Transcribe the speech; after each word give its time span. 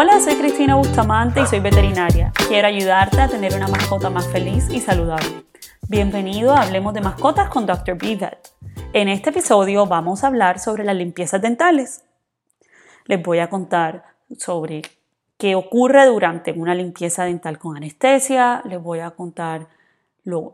Hola, 0.00 0.20
soy 0.20 0.36
Cristina 0.36 0.76
Bustamante 0.76 1.40
y 1.40 1.46
soy 1.46 1.58
veterinaria. 1.58 2.32
Quiero 2.46 2.68
ayudarte 2.68 3.20
a 3.20 3.26
tener 3.26 3.56
una 3.56 3.66
mascota 3.66 4.08
más 4.10 4.28
feliz 4.28 4.68
y 4.70 4.78
saludable. 4.78 5.44
Bienvenido 5.88 6.52
a 6.52 6.62
Hablemos 6.62 6.94
de 6.94 7.00
Mascotas 7.00 7.48
con 7.48 7.66
Dr. 7.66 7.98
Bivet. 7.98 8.52
En 8.92 9.08
este 9.08 9.30
episodio 9.30 9.86
vamos 9.86 10.22
a 10.22 10.28
hablar 10.28 10.60
sobre 10.60 10.84
las 10.84 10.94
limpiezas 10.94 11.42
dentales. 11.42 12.04
Les 13.06 13.20
voy 13.20 13.40
a 13.40 13.50
contar 13.50 14.04
sobre 14.36 14.82
qué 15.36 15.56
ocurre 15.56 16.06
durante 16.06 16.52
una 16.52 16.76
limpieza 16.76 17.24
dental 17.24 17.58
con 17.58 17.76
anestesia, 17.76 18.62
les 18.66 18.80
voy 18.80 19.00
a 19.00 19.10
contar 19.10 19.66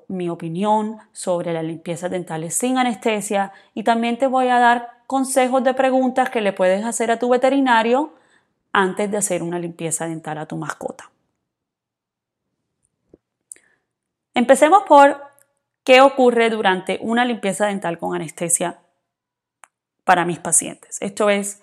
mi 0.09 0.31
opinión 0.31 1.01
sobre 1.13 1.53
las 1.53 1.65
limpiezas 1.65 2.11
dentales 2.11 2.55
sin 2.55 2.79
anestesia 2.79 3.53
y 3.75 3.83
también 3.83 4.17
te 4.17 4.27
voy 4.27 4.49
a 4.49 4.59
dar 4.59 5.03
consejos 5.07 5.63
de 5.65 5.75
preguntas 5.75 6.31
que 6.31 6.41
le 6.41 6.55
puedes 6.55 6.83
hacer 6.87 7.11
a 7.11 7.19
tu 7.19 7.29
veterinario 7.29 8.15
antes 8.75 9.09
de 9.09 9.17
hacer 9.17 9.43
una 9.45 9.61
limpieza 9.61 10.07
dental 10.07 10.37
a 10.37 10.47
tu 10.47 10.57
mascota. 10.57 11.11
Empecemos 14.35 14.83
por 14.83 15.23
qué 15.85 16.01
ocurre 16.01 16.51
durante 16.51 16.99
una 17.01 17.25
limpieza 17.25 17.67
dental 17.67 17.99
con 17.99 18.17
anestesia 18.17 18.81
para 20.03 20.25
mis 20.25 20.41
pacientes. 20.41 20.99
Esto 21.01 21.31
es, 21.31 21.63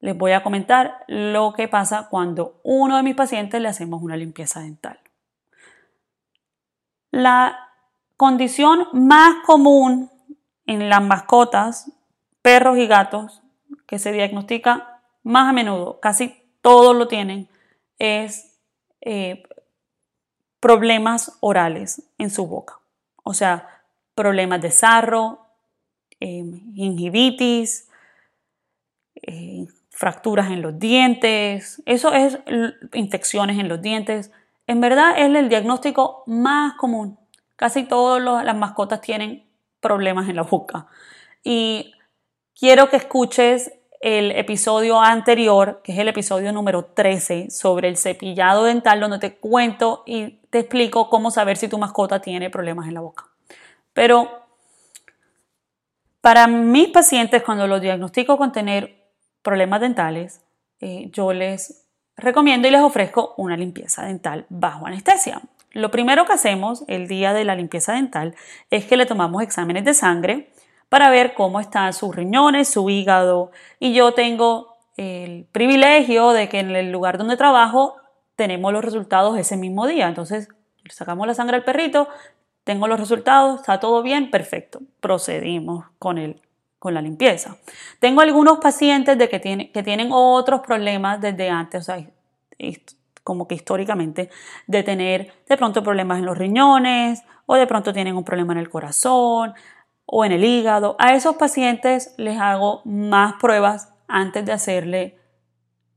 les 0.00 0.16
voy 0.16 0.32
a 0.32 0.42
comentar 0.42 1.04
lo 1.08 1.52
que 1.52 1.68
pasa 1.68 2.08
cuando 2.08 2.58
uno 2.64 2.96
de 2.96 3.02
mis 3.02 3.14
pacientes 3.14 3.60
le 3.60 3.68
hacemos 3.68 4.02
una 4.02 4.16
limpieza 4.16 4.60
dental. 4.60 4.98
La 7.10 7.68
condición 8.16 8.88
más 8.94 9.44
común 9.44 10.10
en 10.64 10.88
las 10.88 11.02
mascotas, 11.02 11.92
perros 12.40 12.78
y 12.78 12.86
gatos, 12.86 13.42
que 13.86 13.98
se 13.98 14.12
diagnostica 14.12 14.99
más 15.22 15.48
a 15.48 15.52
menudo, 15.52 16.00
casi 16.00 16.42
todos 16.60 16.96
lo 16.96 17.08
tienen, 17.08 17.48
es 17.98 18.56
eh, 19.00 19.42
problemas 20.60 21.36
orales 21.40 22.02
en 22.18 22.30
su 22.30 22.46
boca. 22.46 22.78
O 23.22 23.34
sea, 23.34 23.82
problemas 24.14 24.60
de 24.60 24.70
sarro, 24.70 25.46
eh, 26.20 26.44
gingivitis, 26.74 27.88
eh, 29.14 29.66
fracturas 29.90 30.50
en 30.50 30.62
los 30.62 30.78
dientes, 30.78 31.82
eso 31.84 32.12
es 32.12 32.38
infecciones 32.94 33.58
en 33.58 33.68
los 33.68 33.82
dientes. 33.82 34.30
En 34.66 34.80
verdad 34.80 35.18
es 35.18 35.34
el 35.34 35.48
diagnóstico 35.48 36.22
más 36.26 36.74
común. 36.74 37.18
Casi 37.56 37.84
todas 37.84 38.44
las 38.44 38.56
mascotas 38.56 39.00
tienen 39.00 39.44
problemas 39.80 40.28
en 40.28 40.36
la 40.36 40.42
boca. 40.42 40.86
Y 41.42 41.92
quiero 42.58 42.88
que 42.88 42.96
escuches 42.96 43.72
el 44.00 44.30
episodio 44.32 44.98
anterior, 44.98 45.82
que 45.84 45.92
es 45.92 45.98
el 45.98 46.08
episodio 46.08 46.52
número 46.52 46.86
13, 46.86 47.50
sobre 47.50 47.88
el 47.88 47.98
cepillado 47.98 48.64
dental, 48.64 48.98
donde 48.98 49.18
te 49.18 49.36
cuento 49.36 50.02
y 50.06 50.40
te 50.48 50.60
explico 50.60 51.10
cómo 51.10 51.30
saber 51.30 51.58
si 51.58 51.68
tu 51.68 51.78
mascota 51.78 52.20
tiene 52.20 52.48
problemas 52.48 52.88
en 52.88 52.94
la 52.94 53.00
boca. 53.00 53.28
Pero 53.92 54.40
para 56.22 56.46
mis 56.46 56.88
pacientes, 56.88 57.42
cuando 57.42 57.66
los 57.66 57.82
diagnostico 57.82 58.38
con 58.38 58.52
tener 58.52 59.06
problemas 59.42 59.82
dentales, 59.82 60.42
eh, 60.80 61.10
yo 61.12 61.34
les 61.34 61.86
recomiendo 62.16 62.68
y 62.68 62.70
les 62.70 62.80
ofrezco 62.80 63.34
una 63.36 63.56
limpieza 63.56 64.04
dental 64.04 64.46
bajo 64.48 64.86
anestesia. 64.86 65.42
Lo 65.72 65.90
primero 65.90 66.24
que 66.24 66.32
hacemos 66.32 66.84
el 66.88 67.06
día 67.06 67.32
de 67.32 67.44
la 67.44 67.54
limpieza 67.54 67.92
dental 67.92 68.34
es 68.70 68.86
que 68.86 68.96
le 68.96 69.06
tomamos 69.06 69.42
exámenes 69.42 69.84
de 69.84 69.94
sangre 69.94 70.50
para 70.90 71.08
ver 71.08 71.32
cómo 71.34 71.60
están 71.60 71.94
sus 71.94 72.14
riñones, 72.14 72.68
su 72.68 72.90
hígado. 72.90 73.52
Y 73.78 73.94
yo 73.94 74.12
tengo 74.12 74.76
el 74.98 75.46
privilegio 75.52 76.32
de 76.32 76.50
que 76.50 76.58
en 76.58 76.74
el 76.76 76.92
lugar 76.92 77.16
donde 77.16 77.38
trabajo 77.38 77.96
tenemos 78.36 78.72
los 78.72 78.84
resultados 78.84 79.38
ese 79.38 79.56
mismo 79.56 79.86
día. 79.86 80.08
Entonces, 80.08 80.48
sacamos 80.90 81.26
la 81.26 81.34
sangre 81.34 81.56
al 81.56 81.64
perrito, 81.64 82.08
tengo 82.64 82.88
los 82.88 82.98
resultados, 82.98 83.60
está 83.60 83.78
todo 83.78 84.02
bien, 84.02 84.30
perfecto. 84.30 84.80
Procedimos 85.00 85.86
con 86.00 86.18
el, 86.18 86.42
con 86.80 86.92
la 86.92 87.02
limpieza. 87.02 87.56
Tengo 88.00 88.20
algunos 88.20 88.58
pacientes 88.58 89.16
de 89.16 89.28
que, 89.28 89.70
que 89.72 89.82
tienen 89.84 90.08
otros 90.10 90.60
problemas 90.60 91.20
desde 91.20 91.50
antes, 91.50 91.82
o 91.82 91.84
sea, 91.84 92.04
como 93.22 93.46
que 93.46 93.54
históricamente, 93.54 94.28
de 94.66 94.82
tener 94.82 95.32
de 95.48 95.56
pronto 95.56 95.84
problemas 95.84 96.18
en 96.18 96.26
los 96.26 96.36
riñones 96.36 97.22
o 97.46 97.54
de 97.54 97.66
pronto 97.68 97.92
tienen 97.92 98.16
un 98.16 98.24
problema 98.24 98.54
en 98.54 98.58
el 98.58 98.68
corazón 98.68 99.54
o 100.12 100.24
en 100.24 100.32
el 100.32 100.44
hígado. 100.44 100.96
A 100.98 101.14
esos 101.14 101.36
pacientes 101.36 102.14
les 102.16 102.38
hago 102.40 102.82
más 102.84 103.34
pruebas 103.34 103.94
antes 104.08 104.44
de 104.44 104.52
hacerle 104.52 105.18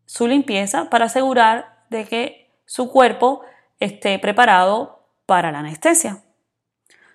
su 0.05 0.27
limpieza 0.27 0.89
para 0.91 1.05
asegurar 1.05 1.85
de 1.89 2.05
que 2.05 2.51
su 2.65 2.91
cuerpo 2.91 3.41
esté 3.79 4.19
preparado 4.19 5.07
para 5.25 5.51
la 5.51 5.59
anestesia. 5.59 6.21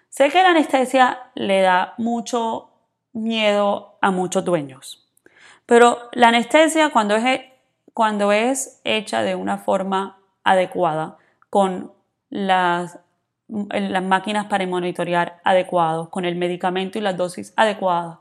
Sé 0.08 0.30
que 0.30 0.42
la 0.42 0.50
anestesia 0.50 1.30
le 1.36 1.60
da 1.60 1.94
mucho 1.98 2.70
miedo 3.12 3.96
a 4.00 4.10
muchos 4.10 4.44
dueños, 4.44 5.08
pero 5.66 5.98
la 6.12 6.28
anestesia 6.28 6.90
cuando 6.90 7.14
es, 7.14 7.42
cuando 7.94 8.32
es 8.32 8.80
hecha 8.82 9.22
de 9.22 9.36
una 9.36 9.58
forma 9.58 10.18
adecuada, 10.42 11.16
con 11.48 11.92
las 12.28 12.98
las 13.48 14.02
máquinas 14.02 14.46
para 14.46 14.66
monitorear 14.66 15.40
adecuados, 15.44 16.08
con 16.10 16.24
el 16.24 16.36
medicamento 16.36 16.98
y 16.98 17.02
las 17.02 17.16
dosis 17.16 17.52
adecuadas. 17.56 18.18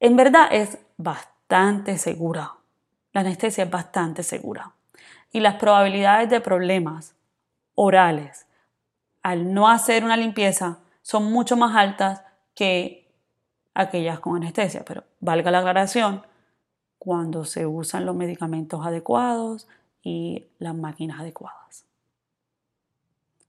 En 0.00 0.16
verdad 0.16 0.48
es 0.50 0.78
bastante 0.96 1.98
segura. 1.98 2.54
La 3.12 3.22
anestesia 3.22 3.64
es 3.64 3.70
bastante 3.70 4.22
segura. 4.22 4.72
Y 5.32 5.40
las 5.40 5.56
probabilidades 5.56 6.30
de 6.30 6.40
problemas 6.40 7.14
orales 7.74 8.46
al 9.22 9.52
no 9.52 9.68
hacer 9.68 10.04
una 10.04 10.16
limpieza 10.16 10.78
son 11.02 11.32
mucho 11.32 11.56
más 11.56 11.76
altas 11.76 12.22
que 12.54 13.10
aquellas 13.74 14.20
con 14.20 14.36
anestesia. 14.36 14.84
Pero 14.84 15.04
valga 15.20 15.50
la 15.50 15.58
aclaración, 15.60 16.22
cuando 16.98 17.44
se 17.44 17.66
usan 17.66 18.04
los 18.04 18.16
medicamentos 18.16 18.84
adecuados 18.84 19.66
y 20.02 20.46
las 20.58 20.74
máquinas 20.74 21.20
adecuadas. 21.20 21.87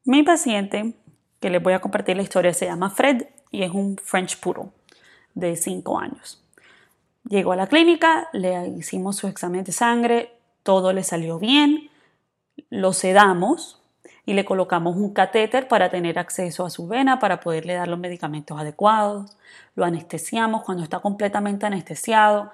Mi 0.10 0.24
paciente, 0.24 0.96
que 1.40 1.52
les 1.52 1.62
voy 1.62 1.74
a 1.74 1.82
compartir 1.82 2.18
la 2.18 2.24
historia, 2.24 2.52
se 2.52 2.66
llama 2.66 2.90
Fred 2.90 3.28
y 3.52 3.62
es 3.62 3.70
un 3.70 3.96
French 3.96 4.40
Poodle 4.40 4.72
de 5.36 5.56
5 5.56 6.00
años. 6.00 6.44
Llegó 7.30 7.52
a 7.52 7.56
la 7.56 7.68
clínica, 7.68 8.28
le 8.34 8.70
hicimos 8.70 9.18
su 9.18 9.28
examen 9.28 9.64
de 9.64 9.72
sangre, 9.72 10.36
todo 10.64 10.94
le 10.94 11.04
salió 11.04 11.38
bien, 11.38 11.92
lo 12.72 12.92
sedamos 12.92 13.84
y 14.26 14.34
le 14.34 14.46
colocamos 14.46 14.96
un 14.96 15.14
catéter 15.14 15.68
para 15.68 15.92
tener 15.92 16.18
acceso 16.18 16.66
a 16.66 16.72
su 16.72 16.88
vena 16.88 17.20
para 17.20 17.40
poderle 17.40 17.76
dar 17.76 17.88
los 17.88 18.00
medicamentos 18.00 18.60
adecuados. 18.60 19.38
Lo 19.76 19.86
anestesiamos 19.86 20.64
cuando 20.64 20.82
está 20.82 21.02
completamente 21.02 21.68
anestesiado. 21.68 22.52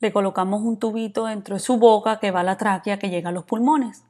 Le 0.00 0.12
colocamos 0.12 0.62
un 0.62 0.80
tubito 0.80 1.26
dentro 1.26 1.54
de 1.54 1.60
su 1.60 1.78
boca 1.78 2.18
que 2.18 2.32
va 2.32 2.40
a 2.40 2.42
la 2.42 2.56
tráquea 2.56 2.98
que 2.98 3.08
llega 3.08 3.28
a 3.28 3.32
los 3.32 3.44
pulmones, 3.44 4.02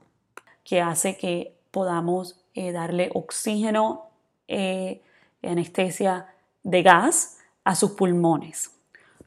que 0.64 0.80
hace 0.80 1.18
que 1.18 1.54
podamos 1.70 2.40
eh, 2.58 2.72
darle 2.72 3.08
oxígeno, 3.14 4.06
eh, 4.48 5.00
anestesia 5.44 6.26
de 6.64 6.82
gas 6.82 7.38
a 7.62 7.76
sus 7.76 7.92
pulmones. 7.92 8.72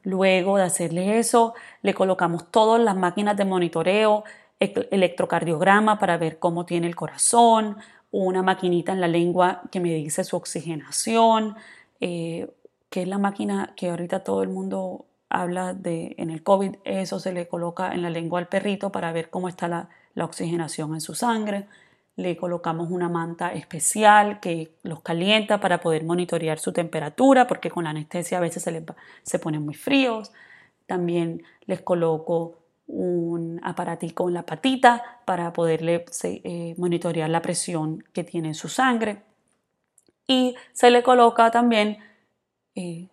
Luego 0.02 0.58
de 0.58 0.64
hacerle 0.64 1.18
eso, 1.18 1.54
le 1.80 1.94
colocamos 1.94 2.50
todas 2.50 2.78
las 2.82 2.94
máquinas 2.94 3.34
de 3.38 3.46
monitoreo, 3.46 4.24
electrocardiograma 4.58 5.98
para 5.98 6.18
ver 6.18 6.38
cómo 6.38 6.66
tiene 6.66 6.86
el 6.88 6.94
corazón, 6.94 7.78
una 8.10 8.42
maquinita 8.42 8.92
en 8.92 9.00
la 9.00 9.08
lengua 9.08 9.62
que 9.70 9.80
me 9.80 9.94
dice 9.94 10.24
su 10.24 10.36
oxigenación, 10.36 11.56
eh, 12.00 12.50
que 12.90 13.00
es 13.00 13.08
la 13.08 13.16
máquina 13.16 13.72
que 13.76 13.88
ahorita 13.88 14.24
todo 14.24 14.42
el 14.42 14.50
mundo 14.50 15.06
habla 15.30 15.72
de 15.72 16.14
en 16.18 16.28
el 16.28 16.42
COVID, 16.42 16.74
eso 16.84 17.18
se 17.18 17.32
le 17.32 17.48
coloca 17.48 17.94
en 17.94 18.02
la 18.02 18.10
lengua 18.10 18.40
al 18.40 18.48
perrito 18.48 18.92
para 18.92 19.10
ver 19.10 19.30
cómo 19.30 19.48
está 19.48 19.68
la 19.68 20.24
oxigenación 20.24 20.92
en 20.92 21.00
su 21.00 21.14
sangre 21.14 21.66
le 22.16 22.36
colocamos 22.36 22.90
una 22.90 23.08
manta 23.08 23.52
especial 23.52 24.38
que 24.40 24.76
los 24.82 25.00
calienta 25.00 25.60
para 25.60 25.80
poder 25.80 26.04
monitorear 26.04 26.58
su 26.58 26.72
temperatura, 26.72 27.46
porque 27.46 27.70
con 27.70 27.84
la 27.84 27.90
anestesia 27.90 28.38
a 28.38 28.40
veces 28.42 28.62
se, 28.62 28.84
se 29.22 29.38
ponen 29.38 29.64
muy 29.64 29.74
fríos. 29.74 30.32
También 30.86 31.42
les 31.66 31.80
coloco 31.80 32.58
un 32.86 33.60
aparatico 33.62 34.28
en 34.28 34.34
la 34.34 34.44
patita 34.44 35.20
para 35.24 35.52
poderle 35.52 36.04
eh, 36.24 36.74
monitorear 36.76 37.30
la 37.30 37.40
presión 37.40 38.04
que 38.12 38.24
tiene 38.24 38.48
en 38.48 38.54
su 38.54 38.68
sangre. 38.68 39.22
Y 40.26 40.54
se 40.72 40.90
le 40.90 41.02
coloca 41.02 41.50
también 41.50 41.98
eh, 42.74 43.08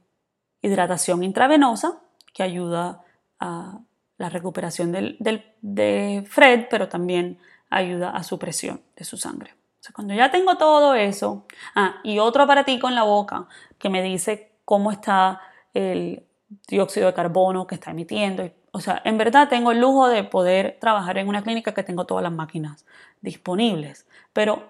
hidratación 0.61 1.23
intravenosa 1.23 2.01
que 2.33 2.43
ayuda 2.43 3.03
a 3.39 3.79
la 4.17 4.29
recuperación 4.29 4.91
del, 4.91 5.17
de 5.61 6.25
Fred, 6.27 6.65
pero 6.69 6.89
también 6.89 7.39
ayuda 7.69 8.11
a 8.11 8.23
su 8.23 8.39
presión 8.39 8.81
de 8.95 9.05
su 9.05 9.17
sangre. 9.17 9.55
cuando 9.93 10.13
ya 10.13 10.29
tengo 10.29 10.55
todo 10.57 10.93
eso, 10.93 11.45
ah, 11.75 11.95
y 12.03 12.19
otro 12.19 12.43
aparatico 12.43 12.87
en 12.87 12.95
la 12.95 13.03
boca 13.03 13.47
que 13.79 13.89
me 13.89 14.03
dice 14.03 14.51
cómo 14.65 14.91
está 14.91 15.41
el 15.73 16.23
dióxido 16.67 17.07
de 17.07 17.13
carbono 17.13 17.65
que 17.65 17.75
está 17.75 17.91
emitiendo, 17.91 18.49
o 18.71 18.81
sea, 18.81 19.01
en 19.03 19.17
verdad 19.17 19.49
tengo 19.49 19.71
el 19.71 19.79
lujo 19.79 20.07
de 20.07 20.23
poder 20.23 20.77
trabajar 20.79 21.17
en 21.17 21.27
una 21.27 21.41
clínica 21.41 21.73
que 21.73 21.83
tengo 21.83 22.05
todas 22.05 22.23
las 22.23 22.31
máquinas 22.31 22.85
disponibles, 23.21 24.05
pero 24.33 24.63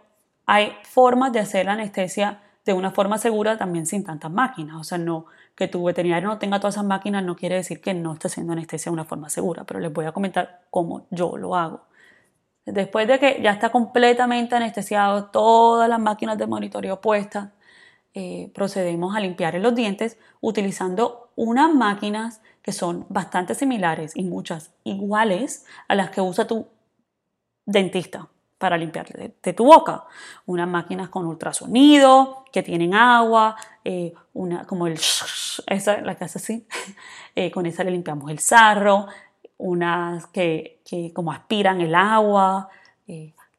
hay 0.45 0.73
formas 0.83 1.31
de 1.33 1.39
hacer 1.39 1.65
la 1.65 1.73
anestesia 1.73 2.41
de 2.65 2.73
una 2.73 2.91
forma 2.91 3.17
segura 3.17 3.57
también 3.57 3.85
sin 3.85 4.03
tantas 4.03 4.31
máquinas. 4.31 4.77
O 4.77 4.83
sea, 4.83 4.97
no 4.97 5.25
que 5.55 5.67
tu 5.67 5.83
veterinario 5.83 6.29
no 6.29 6.37
tenga 6.37 6.59
todas 6.59 6.75
esas 6.75 6.85
máquinas 6.85 7.23
no 7.23 7.35
quiere 7.35 7.55
decir 7.55 7.81
que 7.81 7.93
no 7.93 8.13
esté 8.13 8.27
haciendo 8.27 8.53
anestesia 8.53 8.89
de 8.89 8.93
una 8.93 9.03
forma 9.03 9.29
segura, 9.29 9.63
pero 9.65 9.79
les 9.79 9.91
voy 9.91 10.05
a 10.05 10.11
comentar 10.11 10.61
cómo 10.69 11.05
yo 11.09 11.35
lo 11.37 11.55
hago. 11.55 11.81
Después 12.71 13.07
de 13.07 13.19
que 13.19 13.39
ya 13.41 13.51
está 13.51 13.71
completamente 13.71 14.55
anestesiado, 14.55 15.25
todas 15.25 15.89
las 15.89 15.99
máquinas 15.99 16.37
de 16.37 16.47
monitoreo 16.47 17.01
puestas, 17.01 17.49
eh, 18.13 18.51
procedemos 18.53 19.15
a 19.15 19.19
limpiar 19.19 19.55
los 19.55 19.75
dientes 19.75 20.17
utilizando 20.41 21.31
unas 21.35 21.73
máquinas 21.73 22.41
que 22.61 22.71
son 22.71 23.05
bastante 23.09 23.53
similares 23.55 24.15
y 24.15 24.23
muchas 24.23 24.71
iguales 24.83 25.65
a 25.87 25.95
las 25.95 26.09
que 26.09 26.21
usa 26.21 26.47
tu 26.47 26.67
dentista 27.65 28.27
para 28.57 28.77
limpiar 28.77 29.07
de, 29.07 29.53
tu 29.53 29.65
boca. 29.65 30.03
Unas 30.45 30.67
máquinas 30.67 31.09
con 31.09 31.25
ultrasonido, 31.25 32.43
que 32.51 32.61
tienen 32.61 32.93
agua, 32.93 33.55
eh, 33.85 34.13
una 34.33 34.65
como 34.65 34.87
el 34.87 34.99
esa 35.67 36.01
la 36.01 36.15
que 36.15 36.25
hace 36.25 36.39
así, 36.39 36.67
eh, 37.35 37.51
con 37.51 37.65
esa 37.65 37.83
le 37.83 37.91
limpiamos 37.91 38.29
el 38.29 38.39
sarro, 38.39 39.07
unas 39.57 40.27
que, 40.27 40.78
que 40.89 41.13
como 41.13 41.31
aspiran 41.31 41.81
el 41.81 41.93
agua, 41.93 42.69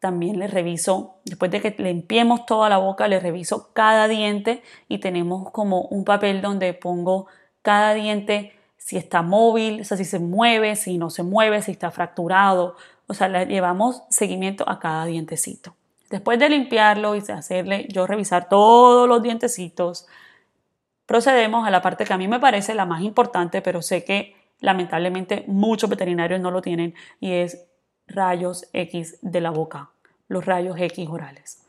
también 0.01 0.39
le 0.39 0.49
reviso, 0.49 1.17
después 1.25 1.51
de 1.51 1.61
que 1.61 1.75
limpiemos 1.79 2.47
toda 2.47 2.69
la 2.69 2.79
boca, 2.79 3.07
le 3.07 3.21
reviso 3.21 3.71
cada 3.75 4.09
diente 4.09 4.63
y 4.89 4.99
tenemos 4.99 5.51
como 5.51 5.83
un 5.83 6.05
papel 6.05 6.41
donde 6.41 6.73
pongo 6.73 7.27
cada 7.63 7.93
diente 7.95 8.55
si 8.79 8.97
está 8.97 9.21
móvil, 9.21 9.83
o 9.83 9.85
sea, 9.85 9.99
si 9.99 10.07
se 10.07 10.19
mueve, 10.19 10.75
si 10.75 10.97
no 10.97 11.11
se 11.11 11.23
mueve, 11.23 11.61
si 11.61 11.73
está 11.73 11.91
fracturado. 11.91 12.77
O 13.07 13.15
sea, 13.15 13.29
le 13.29 13.45
llevamos 13.45 14.03
seguimiento 14.09 14.69
a 14.69 14.81
cada 14.81 15.05
dientecito. 15.05 15.77
Después 16.09 16.39
de 16.39 16.49
limpiarlo 16.49 17.15
y 17.15 17.19
hacerle 17.31 17.87
yo 17.91 18.07
revisar 18.07 18.49
todos 18.49 19.07
los 19.07 19.23
dientecitos, 19.23 20.07
procedemos 21.05 21.67
a 21.67 21.71
la 21.71 21.83
parte 21.83 22.05
que 22.05 22.13
a 22.13 22.19
mí 22.19 22.27
me 22.27 22.41
parece 22.41 22.75
la 22.75 22.87
más 22.87 23.03
importante, 23.03 23.61
pero 23.61 23.83
sé 23.83 24.03
que 24.03 24.35
lamentablemente 24.61 25.45
muchos 25.47 25.91
veterinarios 25.91 26.41
no 26.41 26.51
lo 26.51 26.63
tienen 26.63 26.95
y 27.19 27.33
es 27.33 27.67
rayos 28.07 28.69
X 28.73 29.19
de 29.23 29.41
la 29.41 29.51
boca, 29.51 29.91
los 30.29 30.45
rayos 30.45 30.77
X 30.79 31.09
orales. 31.09 31.67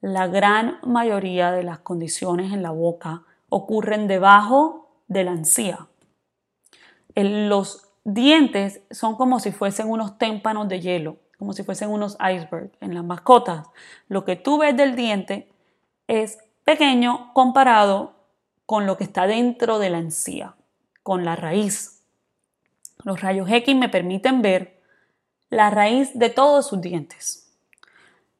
La 0.00 0.28
gran 0.28 0.78
mayoría 0.82 1.50
de 1.50 1.64
las 1.64 1.80
condiciones 1.80 2.52
en 2.52 2.62
la 2.62 2.70
boca 2.70 3.22
ocurren 3.48 4.06
debajo 4.06 4.90
de 5.08 5.24
la 5.24 5.32
encía. 5.32 5.88
los 7.14 7.84
dientes 8.04 8.80
son 8.90 9.16
como 9.16 9.40
si 9.40 9.50
fuesen 9.50 9.90
unos 9.90 10.18
témpanos 10.18 10.68
de 10.68 10.80
hielo, 10.80 11.16
como 11.38 11.52
si 11.52 11.62
fuesen 11.62 11.90
unos 11.90 12.16
icebergs 12.20 12.70
en 12.80 12.94
las 12.94 13.04
mascotas. 13.04 13.66
Lo 14.08 14.24
que 14.24 14.36
tú 14.36 14.58
ves 14.58 14.76
del 14.76 14.96
diente 14.96 15.52
es 16.06 16.38
pequeño 16.64 17.32
comparado 17.34 18.14
con 18.66 18.86
lo 18.86 18.96
que 18.96 19.04
está 19.04 19.26
dentro 19.26 19.78
de 19.78 19.90
la 19.90 19.98
encía, 19.98 20.54
con 21.02 21.24
la 21.24 21.36
raíz. 21.36 21.97
Los 23.04 23.20
rayos 23.20 23.48
X 23.50 23.76
me 23.76 23.88
permiten 23.88 24.42
ver 24.42 24.80
la 25.50 25.70
raíz 25.70 26.18
de 26.18 26.30
todos 26.30 26.68
sus 26.68 26.80
dientes. 26.80 27.48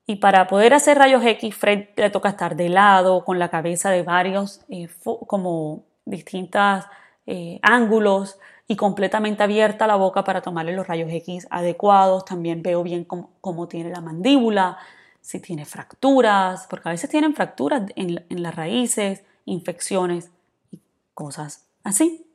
Y 0.06 0.16
para 0.16 0.46
poder 0.46 0.72
hacer 0.72 0.96
rayos 0.96 1.22
X, 1.24 1.54
Fred 1.54 1.88
le 1.96 2.08
toca 2.10 2.30
estar 2.30 2.56
de 2.56 2.70
lado, 2.70 3.24
con 3.24 3.38
la 3.38 3.50
cabeza 3.50 3.90
de 3.90 4.02
varios, 4.02 4.62
eh, 4.70 4.88
como 5.26 5.84
distintos 6.06 6.84
eh, 7.26 7.58
ángulos 7.60 8.38
y 8.66 8.76
completamente 8.76 9.42
abierta 9.42 9.86
la 9.86 9.96
boca 9.96 10.24
para 10.24 10.40
tomarle 10.40 10.72
los 10.72 10.86
rayos 10.86 11.10
X 11.12 11.46
adecuados. 11.50 12.24
También 12.24 12.62
veo 12.62 12.82
bien 12.82 13.04
cómo, 13.04 13.68
tiene 13.68 13.90
la 13.90 14.00
mandíbula, 14.00 14.78
si 15.20 15.40
tiene 15.40 15.66
fracturas, 15.66 16.66
porque 16.70 16.88
a 16.88 16.92
veces 16.92 17.10
tienen 17.10 17.34
fracturas 17.34 17.82
en, 17.94 18.24
las 18.42 18.56
raíces, 18.56 19.24
infecciones 19.44 20.30
y 20.70 20.80
cosas 21.12 21.66
así. 21.84 22.27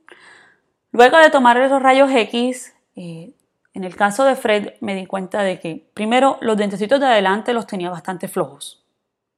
Luego 0.94 1.18
de 1.18 1.28
tomar 1.28 1.56
esos 1.56 1.82
rayos 1.82 2.08
X, 2.08 2.72
eh, 2.94 3.34
en 3.74 3.82
el 3.82 3.96
caso 3.96 4.22
de 4.24 4.36
Fred 4.36 4.74
me 4.80 4.94
di 4.94 5.06
cuenta 5.06 5.42
de 5.42 5.58
que, 5.58 5.90
primero, 5.92 6.38
los 6.40 6.56
dientecitos 6.56 7.00
de 7.00 7.06
adelante 7.06 7.52
los 7.52 7.66
tenía 7.66 7.90
bastante 7.90 8.28
flojos. 8.28 8.86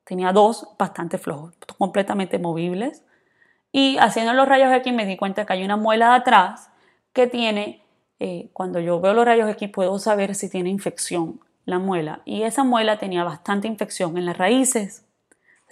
Tenía 0.04 0.32
dos 0.32 0.68
bastante 0.78 1.16
flojos, 1.16 1.54
completamente 1.78 2.38
movibles. 2.38 3.02
Y 3.72 3.96
haciendo 3.96 4.34
los 4.34 4.46
rayos 4.46 4.70
X 4.70 4.92
me 4.92 5.06
di 5.06 5.16
cuenta 5.16 5.46
que 5.46 5.54
hay 5.54 5.64
una 5.64 5.78
muela 5.78 6.10
de 6.10 6.16
atrás 6.16 6.70
que 7.14 7.26
tiene, 7.26 7.82
eh, 8.20 8.50
cuando 8.52 8.78
yo 8.78 9.00
veo 9.00 9.14
los 9.14 9.24
rayos 9.24 9.48
X 9.48 9.70
puedo 9.70 9.98
saber 9.98 10.34
si 10.34 10.50
tiene 10.50 10.68
infección 10.68 11.40
la 11.64 11.78
muela. 11.78 12.20
Y 12.26 12.42
esa 12.42 12.64
muela 12.64 12.98
tenía 12.98 13.24
bastante 13.24 13.66
infección 13.66 14.18
en 14.18 14.26
las 14.26 14.36
raíces. 14.36 15.06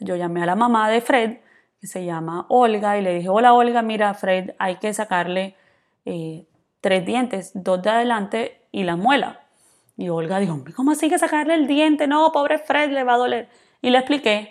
Yo 0.01 0.17
llamé 0.17 0.45
a 0.45 0.47
la 0.47 0.57
mamá 0.57 0.89
de 0.89 1.03
Fred, 1.03 1.41
que 1.79 1.87
se 1.87 2.07
llama 2.07 2.47
Olga, 2.49 2.97
y 2.97 3.03
le 3.03 3.17
dije, 3.17 3.29
hola 3.29 3.53
Olga, 3.53 3.83
mira 3.83 4.15
Fred, 4.15 4.53
hay 4.59 4.77
que 4.77 4.95
sacarle 4.95 5.57
eh, 6.05 6.47
tres 6.81 7.05
dientes, 7.07 7.53
dos 7.55 7.83
de 7.83 7.91
adelante 7.91 8.67
y 8.73 8.85
la 8.85 8.97
muela. 8.97 9.41
Y 9.97 10.09
Olga 10.09 10.39
dijo, 10.39 10.63
¿cómo 10.75 10.93
así 10.93 11.09
que 11.09 11.19
sacarle 11.19 11.55
el 11.55 11.67
diente? 11.67 12.07
No, 12.07 12.33
pobre 12.33 12.59
Fred, 12.59 12.91
le 12.91 13.05
va 13.05 13.15
a 13.15 13.19
doler. 13.19 13.49
Y 13.81 13.91
le 13.91 13.99
expliqué 13.99 14.51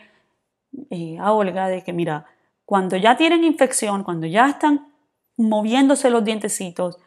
eh, 0.90 1.18
a 1.20 1.34
Olga 1.34 1.68
de 1.68 1.84
que, 1.84 1.94
mira, 1.94 2.26
cuando 2.66 2.96
ya 2.98 3.18
tienen 3.18 3.44
infección, 3.44 4.04
cuando 4.04 4.26
ya 4.26 4.48
están 4.48 4.94
moviéndose 5.38 6.10
los 6.10 6.24
dientecitos, 6.24 6.98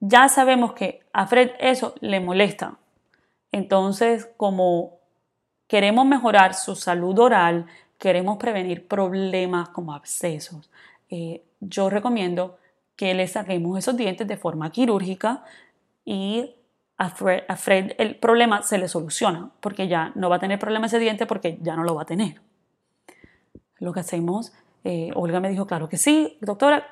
ya 0.00 0.28
sabemos 0.28 0.74
que 0.74 1.00
a 1.12 1.26
Fred 1.26 1.52
eso 1.58 1.94
le 2.00 2.20
molesta. 2.20 2.78
Entonces, 3.52 4.28
como 4.36 4.98
queremos 5.66 6.04
mejorar 6.04 6.54
su 6.54 6.76
salud 6.76 7.18
oral, 7.18 7.66
queremos 7.98 8.36
prevenir 8.36 8.86
problemas 8.86 9.70
como 9.70 9.94
abscesos, 9.94 10.70
eh, 11.08 11.44
yo 11.60 11.88
recomiendo 11.88 12.58
que 12.96 13.14
le 13.14 13.28
saquemos 13.28 13.78
esos 13.78 13.96
dientes 13.96 14.26
de 14.26 14.36
forma 14.36 14.70
quirúrgica 14.70 15.44
y 16.04 16.54
a 16.98 17.10
Fred, 17.10 17.92
el 17.98 18.16
problema 18.16 18.62
se 18.62 18.78
le 18.78 18.88
soluciona 18.88 19.50
porque 19.60 19.86
ya 19.86 20.12
no 20.14 20.30
va 20.30 20.36
a 20.36 20.38
tener 20.38 20.58
problema 20.58 20.86
ese 20.86 20.98
diente 20.98 21.26
porque 21.26 21.58
ya 21.60 21.76
no 21.76 21.84
lo 21.84 21.94
va 21.94 22.02
a 22.02 22.06
tener. 22.06 22.40
Lo 23.78 23.92
que 23.92 24.00
hacemos, 24.00 24.54
eh, 24.82 25.10
Olga 25.14 25.40
me 25.40 25.50
dijo, 25.50 25.66
claro 25.66 25.90
que 25.90 25.98
sí, 25.98 26.38
doctora, 26.40 26.86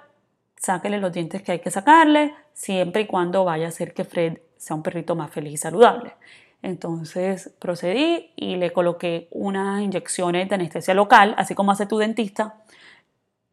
sáquele 0.57 0.99
los 0.99 1.11
dientes 1.11 1.43
que 1.43 1.52
hay 1.52 1.61
que 1.61 1.71
sacarle, 1.71 2.35
siempre 2.52 3.02
y 3.02 3.07
cuando 3.07 3.45
vaya 3.45 3.64
a 3.64 3.69
hacer 3.69 3.95
que 3.95 4.05
Fred 4.05 4.38
sea 4.59 4.76
un 4.76 4.83
perrito 4.83 5.17
más 5.17 5.31
feliz 5.31 5.55
y 5.55 5.57
saludable. 5.57 6.12
Entonces 6.61 7.55
procedí 7.59 8.33
y 8.37 8.57
le 8.57 8.73
coloqué 8.73 9.29
unas 9.31 9.83
inyecciones 9.83 10.49
de 10.50 10.55
anestesia 10.55 10.93
local, 10.93 11.35
así 11.38 11.55
como 11.55 11.73
hace 11.73 11.87
tu 11.87 11.97
dentista, 11.97 12.62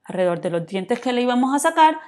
alrededor 0.04 0.42
de 0.42 0.50
los 0.50 0.66
dientes 0.66 1.00
que 1.00 1.14
le 1.14 1.22
íbamos 1.22 1.56
a 1.56 1.60
sacar 1.60 2.00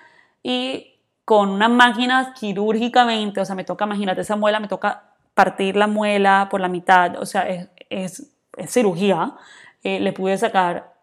y 0.43 0.99
con 1.25 1.49
unas 1.49 1.71
máquinas 1.71 2.37
quirúrgicamente, 2.37 3.39
o 3.39 3.45
sea, 3.45 3.55
me 3.55 3.63
toca, 3.63 3.85
imagínate 3.85 4.21
esa 4.21 4.35
muela, 4.35 4.59
me 4.59 4.67
toca 4.67 5.13
partir 5.33 5.75
la 5.75 5.87
muela 5.87 6.47
por 6.51 6.61
la 6.61 6.67
mitad, 6.67 7.17
o 7.19 7.25
sea, 7.25 7.47
es, 7.47 7.69
es, 7.89 8.29
cirugía, 8.67 9.35
eh, 9.83 9.99
le 9.99 10.13
pude 10.13 10.37
sacar 10.37 10.93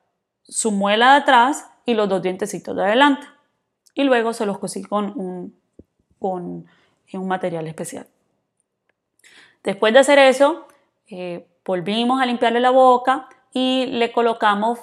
su 0.43 0.71
muela 0.71 1.13
de 1.13 1.21
atrás 1.23 1.69
y 1.87 1.95
los 1.95 2.09
dos 2.09 2.23
dientecitos 2.23 2.77
de 2.77 2.85
adelante. 2.85 3.27
Y 3.95 4.05
luego 4.05 4.33
se 4.33 4.47
los 4.47 4.59
cosí 4.59 4.83
con 4.83 5.19
un, 5.19 5.59
con 6.19 6.67
un 7.13 7.29
material 7.29 7.67
especial. 7.67 8.07
Después 9.65 9.93
de 9.93 9.99
hacer 9.99 10.19
eso, 10.19 10.69
eh, 11.09 11.47
volvimos 11.65 12.23
a 12.23 12.27
limpiarle 12.27 12.61
la 12.61 12.71
boca 12.71 13.29
y 13.53 13.87
le 13.87 14.13
colocamos 14.13 14.79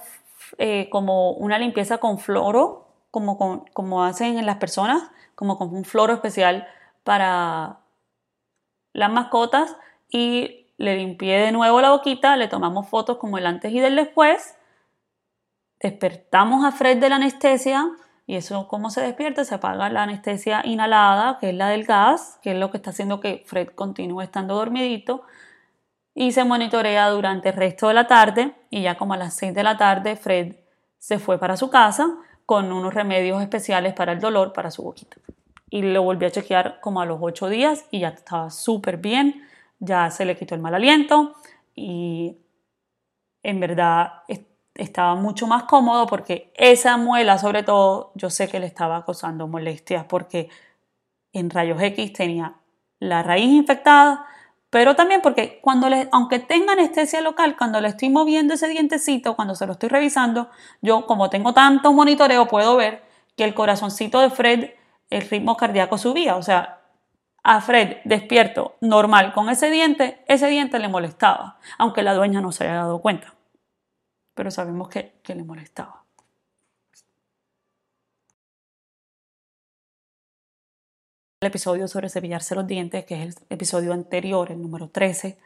eh, 0.57 0.89
como 0.89 1.31
una 1.31 1.57
limpieza 1.57 1.99
con 1.99 2.19
floro 2.19 2.86
como, 3.11 3.65
como 3.73 4.03
hacen 4.03 4.37
en 4.37 4.45
las 4.45 4.57
personas, 4.57 5.11
como 5.35 5.57
con 5.57 5.73
un 5.73 5.85
floro 5.85 6.13
especial 6.13 6.67
para 7.03 7.79
las 8.93 9.11
mascotas 9.11 9.77
y 10.09 10.67
le 10.77 10.97
limpié 10.97 11.39
de 11.39 11.51
nuevo 11.51 11.81
la 11.81 11.91
boquita, 11.91 12.35
le 12.37 12.47
tomamos 12.47 12.87
fotos 12.87 13.17
como 13.17 13.37
el 13.37 13.45
antes 13.45 13.71
y 13.71 13.79
del 13.79 13.95
después, 13.95 14.57
despertamos 15.79 16.65
a 16.65 16.71
Fred 16.71 16.97
de 16.97 17.09
la 17.09 17.15
anestesia 17.17 17.87
y 18.25 18.35
eso 18.35 18.67
cómo 18.67 18.89
se 18.89 19.01
despierta, 19.01 19.45
se 19.45 19.55
apaga 19.55 19.89
la 19.89 20.03
anestesia 20.03 20.61
inhalada, 20.65 21.39
que 21.39 21.49
es 21.49 21.55
la 21.55 21.69
del 21.69 21.85
gas, 21.85 22.39
que 22.41 22.51
es 22.51 22.57
lo 22.57 22.71
que 22.71 22.77
está 22.77 22.89
haciendo 22.89 23.19
que 23.19 23.43
Fred 23.45 23.69
continúe 23.69 24.21
estando 24.21 24.55
dormidito 24.55 25.23
y 26.13 26.31
se 26.31 26.43
monitorea 26.43 27.09
durante 27.09 27.49
el 27.49 27.55
resto 27.55 27.87
de 27.87 27.93
la 27.93 28.07
tarde 28.07 28.55
y 28.69 28.81
ya 28.81 28.97
como 28.97 29.13
a 29.13 29.17
las 29.17 29.35
6 29.35 29.53
de 29.53 29.63
la 29.63 29.77
tarde 29.77 30.15
Fred 30.15 30.55
se 30.97 31.19
fue 31.19 31.37
para 31.37 31.57
su 31.57 31.69
casa 31.69 32.17
con 32.47 32.71
unos 32.71 32.93
remedios 32.93 33.41
especiales 33.41 33.93
para 33.93 34.13
el 34.13 34.21
dolor 34.21 34.53
para 34.53 34.71
su 34.71 34.81
boquita. 34.81 35.17
Y 35.69 35.81
lo 35.81 36.01
volví 36.01 36.25
a 36.25 36.31
chequear 36.31 36.79
como 36.79 37.01
a 37.01 37.05
los 37.05 37.19
ocho 37.21 37.49
días 37.49 37.85
y 37.91 37.99
ya 37.99 38.07
estaba 38.07 38.49
súper 38.49 38.97
bien, 38.97 39.43
ya 39.79 40.09
se 40.11 40.23
le 40.23 40.37
quitó 40.37 40.55
el 40.55 40.61
mal 40.61 40.73
aliento 40.73 41.35
y 41.75 42.37
en 43.43 43.59
verdad 43.59 44.23
estaba 44.75 45.15
mucho 45.15 45.45
más 45.45 45.63
cómodo 45.63 46.07
porque 46.07 46.53
esa 46.55 46.95
muela 46.95 47.37
sobre 47.37 47.63
todo 47.63 48.13
yo 48.15 48.29
sé 48.29 48.47
que 48.47 48.61
le 48.61 48.65
estaba 48.65 49.03
causando 49.03 49.49
molestias 49.49 50.05
porque 50.05 50.49
en 51.33 51.49
rayos 51.49 51.81
X 51.81 52.13
tenía 52.13 52.55
la 52.99 53.23
raíz 53.23 53.49
infectada, 53.49 54.25
pero 54.69 54.95
también 54.95 55.21
porque 55.21 55.59
cuando 55.61 55.89
le, 55.89 56.09
aunque 56.11 56.39
tenga 56.39 56.73
anestesia 56.73 57.21
local, 57.21 57.55
cuando 57.57 57.79
le 57.79 57.87
estoy 57.87 58.09
moviendo 58.09 58.53
ese 58.53 58.67
dientecito, 58.67 59.35
cuando 59.35 59.55
se 59.55 59.65
lo 59.65 59.73
estoy 59.73 59.89
revisando, 59.89 60.49
yo 60.81 61.05
como 61.05 61.29
tengo 61.29 61.53
tanto 61.53 61.93
monitoreo 61.93 62.47
puedo 62.47 62.75
ver 62.75 63.03
que 63.37 63.45
el 63.45 63.53
corazoncito 63.53 64.19
de 64.19 64.29
Fred, 64.29 64.71
el 65.09 65.21
ritmo 65.29 65.55
cardíaco 65.55 65.97
subía, 65.97 66.35
o 66.35 66.43
sea, 66.43 66.81
a 67.43 67.61
Fred 67.61 67.97
despierto 68.03 68.75
normal 68.81 69.31
con 69.31 69.49
ese 69.49 69.71
diente, 69.71 70.23
ese 70.27 70.47
diente 70.47 70.79
le 70.79 70.89
molestaba, 70.89 71.59
aunque 71.77 72.03
la 72.03 72.13
dueña 72.13 72.41
no 72.41 72.51
se 72.51 72.65
haya 72.65 72.75
dado 72.75 72.99
cuenta, 72.99 73.35
pero 74.33 74.51
sabemos 74.51 74.89
que, 74.89 75.19
que 75.23 75.33
le 75.33 75.43
molestaba. 75.43 76.06
El 81.39 81.47
episodio 81.47 81.87
sobre 81.87 82.09
cepillarse 82.09 82.55
los 82.55 82.65
dientes, 82.65 83.05
que 83.05 83.21
es 83.21 83.37
el 83.37 83.43
episodio 83.49 83.93
anterior, 83.93 84.51
el 84.51 84.59
número 84.59 84.89
13, 84.89 85.37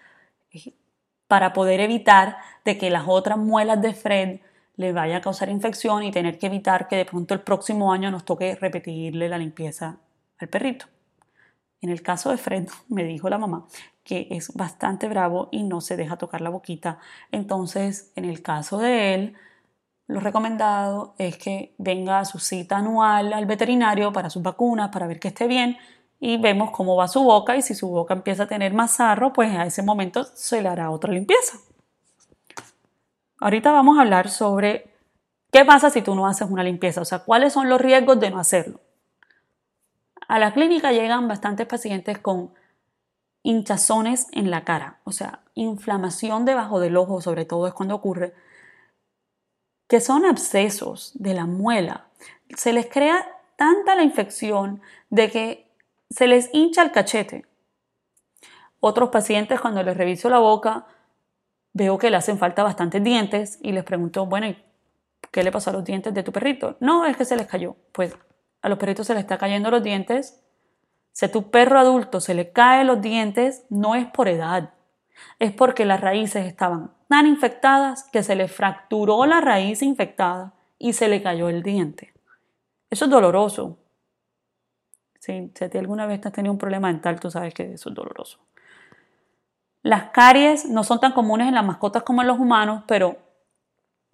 para 1.27 1.51
poder 1.51 1.81
evitar 1.81 2.37
de 2.63 2.77
que 2.77 2.89
las 2.89 3.03
otras 3.07 3.37
muelas 3.37 3.81
de 3.81 3.93
Fred 3.93 4.39
le 4.77 4.93
vaya 4.93 5.17
a 5.17 5.21
causar 5.21 5.49
infección 5.49 6.03
y 6.03 6.11
tener 6.11 6.39
que 6.39 6.47
evitar 6.47 6.87
que 6.87 6.95
de 6.95 7.05
pronto 7.05 7.33
el 7.33 7.41
próximo 7.41 7.91
año 7.91 8.09
nos 8.09 8.23
toque 8.23 8.55
repetirle 8.55 9.27
la 9.27 9.37
limpieza 9.37 9.97
al 10.39 10.47
perrito. 10.47 10.85
En 11.81 11.89
el 11.89 12.01
caso 12.01 12.31
de 12.31 12.37
Fred, 12.37 12.69
me 12.87 13.03
dijo 13.03 13.29
la 13.29 13.37
mamá 13.37 13.67
que 14.05 14.27
es 14.31 14.53
bastante 14.55 15.07
bravo 15.09 15.49
y 15.51 15.63
no 15.63 15.81
se 15.81 15.97
deja 15.97 16.17
tocar 16.17 16.41
la 16.41 16.49
boquita. 16.49 16.99
Entonces, 17.31 18.11
en 18.15 18.25
el 18.25 18.41
caso 18.41 18.79
de 18.79 19.13
él, 19.13 19.35
lo 20.11 20.19
recomendado 20.19 21.15
es 21.17 21.37
que 21.37 21.73
venga 21.77 22.19
a 22.19 22.25
su 22.25 22.37
cita 22.37 22.77
anual 22.77 23.31
al 23.31 23.45
veterinario 23.45 24.11
para 24.11 24.29
sus 24.29 24.43
vacunas, 24.43 24.89
para 24.89 25.07
ver 25.07 25.21
que 25.21 25.29
esté 25.29 25.47
bien 25.47 25.77
y 26.19 26.37
vemos 26.37 26.71
cómo 26.71 26.97
va 26.97 27.07
su 27.07 27.23
boca 27.23 27.55
y 27.55 27.61
si 27.61 27.73
su 27.75 27.87
boca 27.87 28.13
empieza 28.13 28.43
a 28.43 28.47
tener 28.47 28.73
más 28.73 28.91
sarro, 28.91 29.31
pues 29.31 29.55
a 29.55 29.65
ese 29.65 29.83
momento 29.83 30.25
se 30.25 30.61
le 30.61 30.67
hará 30.67 30.91
otra 30.91 31.13
limpieza. 31.13 31.57
Ahorita 33.39 33.71
vamos 33.71 33.97
a 33.97 34.01
hablar 34.01 34.29
sobre 34.29 34.93
qué 35.49 35.63
pasa 35.63 35.89
si 35.89 36.01
tú 36.01 36.13
no 36.13 36.27
haces 36.27 36.49
una 36.49 36.63
limpieza, 36.63 36.99
o 36.99 37.05
sea, 37.05 37.19
cuáles 37.19 37.53
son 37.53 37.69
los 37.69 37.79
riesgos 37.79 38.19
de 38.19 38.31
no 38.31 38.39
hacerlo. 38.39 38.81
A 40.27 40.39
la 40.39 40.53
clínica 40.53 40.91
llegan 40.91 41.29
bastantes 41.29 41.67
pacientes 41.67 42.19
con 42.19 42.53
hinchazones 43.43 44.27
en 44.33 44.51
la 44.51 44.65
cara, 44.65 44.99
o 45.05 45.13
sea, 45.13 45.39
inflamación 45.55 46.43
debajo 46.43 46.81
del 46.81 46.97
ojo, 46.97 47.21
sobre 47.21 47.45
todo 47.45 47.65
es 47.67 47.73
cuando 47.73 47.95
ocurre, 47.95 48.33
que 49.91 49.99
son 49.99 50.23
abscesos 50.23 51.11
de 51.15 51.33
la 51.33 51.45
muela. 51.45 52.05
Se 52.55 52.71
les 52.71 52.85
crea 52.85 53.27
tanta 53.57 53.93
la 53.93 54.03
infección 54.03 54.81
de 55.09 55.29
que 55.29 55.69
se 56.09 56.27
les 56.27 56.49
hincha 56.53 56.81
el 56.81 56.93
cachete. 56.93 57.45
Otros 58.79 59.09
pacientes 59.09 59.59
cuando 59.59 59.83
les 59.83 59.97
reviso 59.97 60.29
la 60.29 60.39
boca 60.39 60.87
veo 61.73 61.97
que 61.97 62.09
le 62.09 62.15
hacen 62.15 62.37
falta 62.37 62.63
bastantes 62.63 63.03
dientes 63.03 63.59
y 63.61 63.73
les 63.73 63.83
pregunto, 63.83 64.25
bueno, 64.25 64.55
¿qué 65.29 65.43
le 65.43 65.51
pasó 65.51 65.71
a 65.71 65.73
los 65.73 65.83
dientes 65.83 66.13
de 66.13 66.23
tu 66.23 66.31
perrito? 66.31 66.77
No, 66.79 67.05
es 67.05 67.17
que 67.17 67.25
se 67.25 67.35
les 67.35 67.47
cayó. 67.47 67.75
Pues 67.91 68.15
a 68.61 68.69
los 68.69 68.77
perritos 68.77 69.07
se 69.07 69.13
les 69.13 69.23
está 69.23 69.37
cayendo 69.37 69.71
los 69.71 69.83
dientes. 69.83 70.39
Si 71.11 71.25
a 71.25 71.31
tu 71.33 71.51
perro 71.51 71.77
adulto 71.77 72.21
se 72.21 72.33
le 72.33 72.53
caen 72.53 72.87
los 72.87 73.01
dientes, 73.01 73.65
no 73.69 73.95
es 73.95 74.05
por 74.05 74.29
edad, 74.29 74.73
es 75.37 75.51
porque 75.51 75.83
las 75.83 75.99
raíces 75.99 76.45
estaban 76.45 76.93
tan 77.11 77.27
infectadas 77.27 78.05
que 78.09 78.23
se 78.23 78.37
le 78.37 78.47
fracturó 78.47 79.25
la 79.25 79.41
raíz 79.41 79.81
infectada 79.81 80.53
y 80.79 80.93
se 80.93 81.09
le 81.09 81.21
cayó 81.21 81.49
el 81.49 81.61
diente. 81.61 82.13
Eso 82.89 83.03
es 83.03 83.11
doloroso. 83.11 83.77
Si, 85.19 85.51
si 85.53 85.77
alguna 85.77 86.05
vez 86.05 86.25
has 86.25 86.31
tenido 86.31 86.53
un 86.53 86.57
problema 86.57 86.87
dental, 86.87 87.19
tú 87.19 87.29
sabes 87.29 87.53
que 87.53 87.73
eso 87.73 87.89
es 87.89 87.95
doloroso. 87.95 88.39
Las 89.83 90.11
caries 90.11 90.69
no 90.69 90.85
son 90.85 91.01
tan 91.01 91.11
comunes 91.11 91.49
en 91.49 91.55
las 91.55 91.65
mascotas 91.65 92.03
como 92.03 92.21
en 92.21 92.29
los 92.29 92.39
humanos, 92.39 92.85
pero 92.87 93.17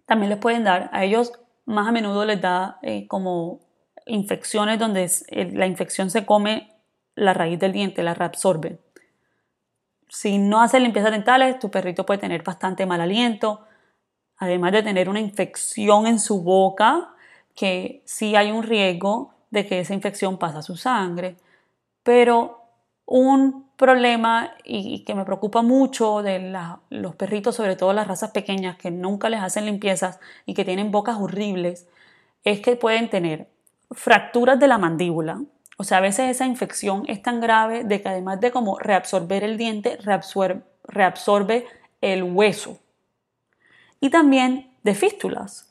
también 0.07 0.31
les 0.31 0.39
pueden 0.39 0.63
dar. 0.63 0.89
A 0.91 1.03
ellos 1.03 1.33
más 1.65 1.87
a 1.87 1.91
menudo 1.91 2.25
les 2.25 2.41
da 2.41 2.79
eh, 2.81 3.07
como 3.07 3.59
infecciones 4.07 4.79
donde 4.79 5.07
la 5.53 5.67
infección 5.67 6.09
se 6.09 6.25
come 6.25 6.73
la 7.13 7.35
raíz 7.35 7.59
del 7.59 7.73
diente, 7.73 8.01
la 8.01 8.15
reabsorbe 8.15 8.79
si 10.09 10.37
no 10.37 10.61
haces 10.61 10.81
limpiezas 10.81 11.11
dentales, 11.11 11.59
tu 11.59 11.69
perrito 11.69 12.05
puede 12.05 12.19
tener 12.19 12.43
bastante 12.43 12.85
mal 12.85 13.01
aliento, 13.01 13.65
además 14.37 14.71
de 14.71 14.83
tener 14.83 15.09
una 15.09 15.19
infección 15.19 16.07
en 16.07 16.19
su 16.19 16.43
boca, 16.43 17.13
que 17.55 18.03
sí 18.05 18.35
hay 18.35 18.51
un 18.51 18.63
riesgo 18.63 19.33
de 19.49 19.65
que 19.65 19.79
esa 19.79 19.93
infección 19.93 20.37
pase 20.37 20.59
a 20.59 20.61
su 20.61 20.77
sangre. 20.77 21.37
Pero 22.03 22.61
un 23.05 23.67
problema 23.77 24.55
y, 24.63 25.03
que 25.03 25.15
me 25.15 25.25
preocupa 25.25 25.61
mucho 25.61 26.21
de 26.21 26.53
los 26.89 27.15
perritos, 27.15 27.55
sobre 27.55 27.75
todo 27.75 27.93
las 27.93 28.07
razas 28.07 28.31
pequeñas 28.31 28.77
que 28.77 28.91
nunca 28.91 29.29
les 29.29 29.41
hacen 29.41 29.65
limpiezas 29.65 30.19
y 30.45 30.53
que 30.53 30.65
tienen 30.65 30.91
bocas 30.91 31.17
horribles, 31.19 31.87
es 32.43 32.59
que 32.61 32.75
pueden 32.75 33.09
tener 33.09 33.49
fracturas 33.91 34.59
de 34.59 34.67
la 34.67 34.77
mandíbula, 34.77 35.41
o 35.77 35.83
sea, 35.83 35.99
a 35.99 36.01
veces 36.01 36.31
esa 36.31 36.47
infección 36.47 37.03
es 37.07 37.21
tan 37.21 37.39
grave 37.39 37.83
de 37.83 38.01
que 38.01 38.09
además 38.09 38.39
de 38.41 38.51
como 38.51 38.79
reabsorber 38.79 39.43
el 39.43 39.57
diente, 39.57 39.97
reabsorbe, 40.87 41.65
el 42.01 42.23
hueso. 42.23 42.79
Y 43.99 44.09
también 44.09 44.71
de 44.83 44.95
fístulas. 44.95 45.69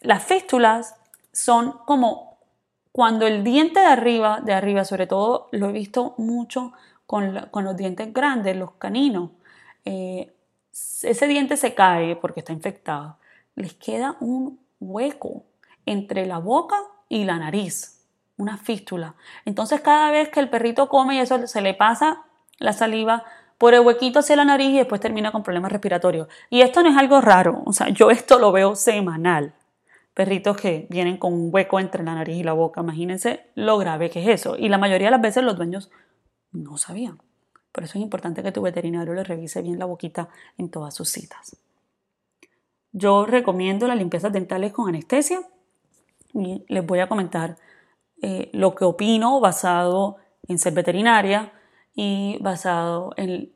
Las 0.00 0.24
fístulas 0.24 0.96
son 1.32 1.72
como 1.84 2.38
cuando 2.92 3.26
el 3.26 3.44
diente 3.44 3.80
de 3.80 3.86
arriba, 3.86 4.40
de 4.40 4.54
arriba 4.54 4.84
sobre 4.84 5.06
todo, 5.06 5.48
lo 5.52 5.68
he 5.68 5.72
visto 5.72 6.14
mucho 6.16 6.72
con, 7.06 7.34
los 7.34 7.76
dientes 7.76 8.12
grandes, 8.14 8.56
los 8.56 8.72
caninos. 8.72 9.30
Eh, 9.84 10.32
ese 10.72 11.26
diente 11.28 11.58
se 11.58 11.74
cae 11.74 12.16
porque 12.16 12.40
está 12.40 12.54
infectado. 12.54 13.18
Les 13.54 13.74
queda 13.74 14.16
un 14.20 14.60
hueco 14.80 15.44
entre 15.84 16.24
la 16.24 16.38
boca 16.38 16.76
y 17.08 17.24
la 17.24 17.36
nariz 17.36 17.99
una 18.40 18.56
fístula. 18.56 19.14
Entonces 19.44 19.80
cada 19.80 20.10
vez 20.10 20.28
que 20.30 20.40
el 20.40 20.48
perrito 20.48 20.88
come 20.88 21.16
y 21.16 21.18
eso 21.18 21.46
se 21.46 21.60
le 21.60 21.74
pasa 21.74 22.22
la 22.58 22.72
saliva 22.72 23.24
por 23.58 23.74
el 23.74 23.80
huequito 23.80 24.20
hacia 24.20 24.36
la 24.36 24.44
nariz 24.44 24.70
y 24.70 24.78
después 24.78 25.00
termina 25.00 25.32
con 25.32 25.42
problemas 25.42 25.70
respiratorios. 25.70 26.28
Y 26.48 26.62
esto 26.62 26.82
no 26.82 26.88
es 26.88 26.96
algo 26.96 27.20
raro, 27.20 27.62
o 27.66 27.72
sea, 27.72 27.90
yo 27.90 28.10
esto 28.10 28.38
lo 28.38 28.52
veo 28.52 28.74
semanal. 28.74 29.52
Perritos 30.14 30.56
que 30.56 30.86
vienen 30.90 31.18
con 31.18 31.32
un 31.32 31.50
hueco 31.52 31.78
entre 31.78 32.02
la 32.02 32.14
nariz 32.14 32.36
y 32.36 32.42
la 32.42 32.54
boca, 32.54 32.80
imagínense 32.80 33.46
lo 33.54 33.78
grave 33.78 34.10
que 34.10 34.22
es 34.22 34.28
eso. 34.28 34.56
Y 34.56 34.68
la 34.68 34.78
mayoría 34.78 35.08
de 35.08 35.12
las 35.12 35.20
veces 35.20 35.44
los 35.44 35.56
dueños 35.56 35.90
no 36.52 36.78
sabían. 36.78 37.20
Por 37.70 37.84
eso 37.84 37.98
es 37.98 38.02
importante 38.02 38.42
que 38.42 38.50
tu 38.50 38.62
veterinario 38.62 39.14
le 39.14 39.24
revise 39.24 39.62
bien 39.62 39.78
la 39.78 39.84
boquita 39.84 40.28
en 40.58 40.70
todas 40.70 40.94
sus 40.94 41.10
citas. 41.10 41.56
Yo 42.92 43.26
recomiendo 43.26 43.86
las 43.86 43.98
limpiezas 43.98 44.32
dentales 44.32 44.72
con 44.72 44.88
anestesia 44.88 45.40
y 46.34 46.64
les 46.68 46.84
voy 46.84 47.00
a 47.00 47.08
comentar 47.08 47.56
eh, 48.22 48.50
lo 48.52 48.74
que 48.74 48.84
opino 48.84 49.40
basado 49.40 50.16
en 50.46 50.58
ser 50.58 50.72
veterinaria 50.72 51.52
y 51.94 52.38
basado 52.40 53.12
en, 53.16 53.52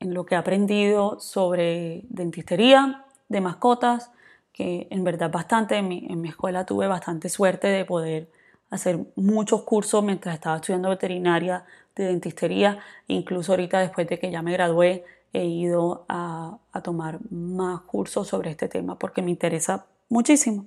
lo 0.00 0.24
que 0.24 0.34
he 0.34 0.38
aprendido 0.38 1.18
sobre 1.18 2.02
dentistería 2.08 3.04
de 3.28 3.40
mascotas, 3.40 4.12
que 4.52 4.86
en 4.90 5.02
verdad 5.04 5.30
bastante, 5.30 5.76
en 5.76 5.88
mi, 5.88 6.06
en 6.08 6.20
mi 6.20 6.28
escuela 6.28 6.64
tuve 6.64 6.86
bastante 6.86 7.28
suerte 7.28 7.66
de 7.66 7.84
poder 7.84 8.30
hacer 8.70 9.00
muchos 9.16 9.62
cursos 9.62 10.04
mientras 10.04 10.34
estaba 10.34 10.56
estudiando 10.56 10.88
veterinaria 10.88 11.64
de 11.96 12.04
dentistería, 12.04 12.78
incluso 13.08 13.52
ahorita 13.52 13.80
después 13.80 14.06
de 14.08 14.18
que 14.18 14.30
ya 14.30 14.42
me 14.42 14.52
gradué 14.52 15.04
he 15.32 15.44
ido 15.44 16.06
a, 16.08 16.58
a, 16.72 16.80
tomar 16.80 17.18
más 17.30 17.82
cursos 17.82 18.28
sobre 18.28 18.50
este 18.50 18.68
tema 18.68 18.98
porque 18.98 19.20
me 19.20 19.30
interesa 19.30 19.86
muchísimo. 20.08 20.66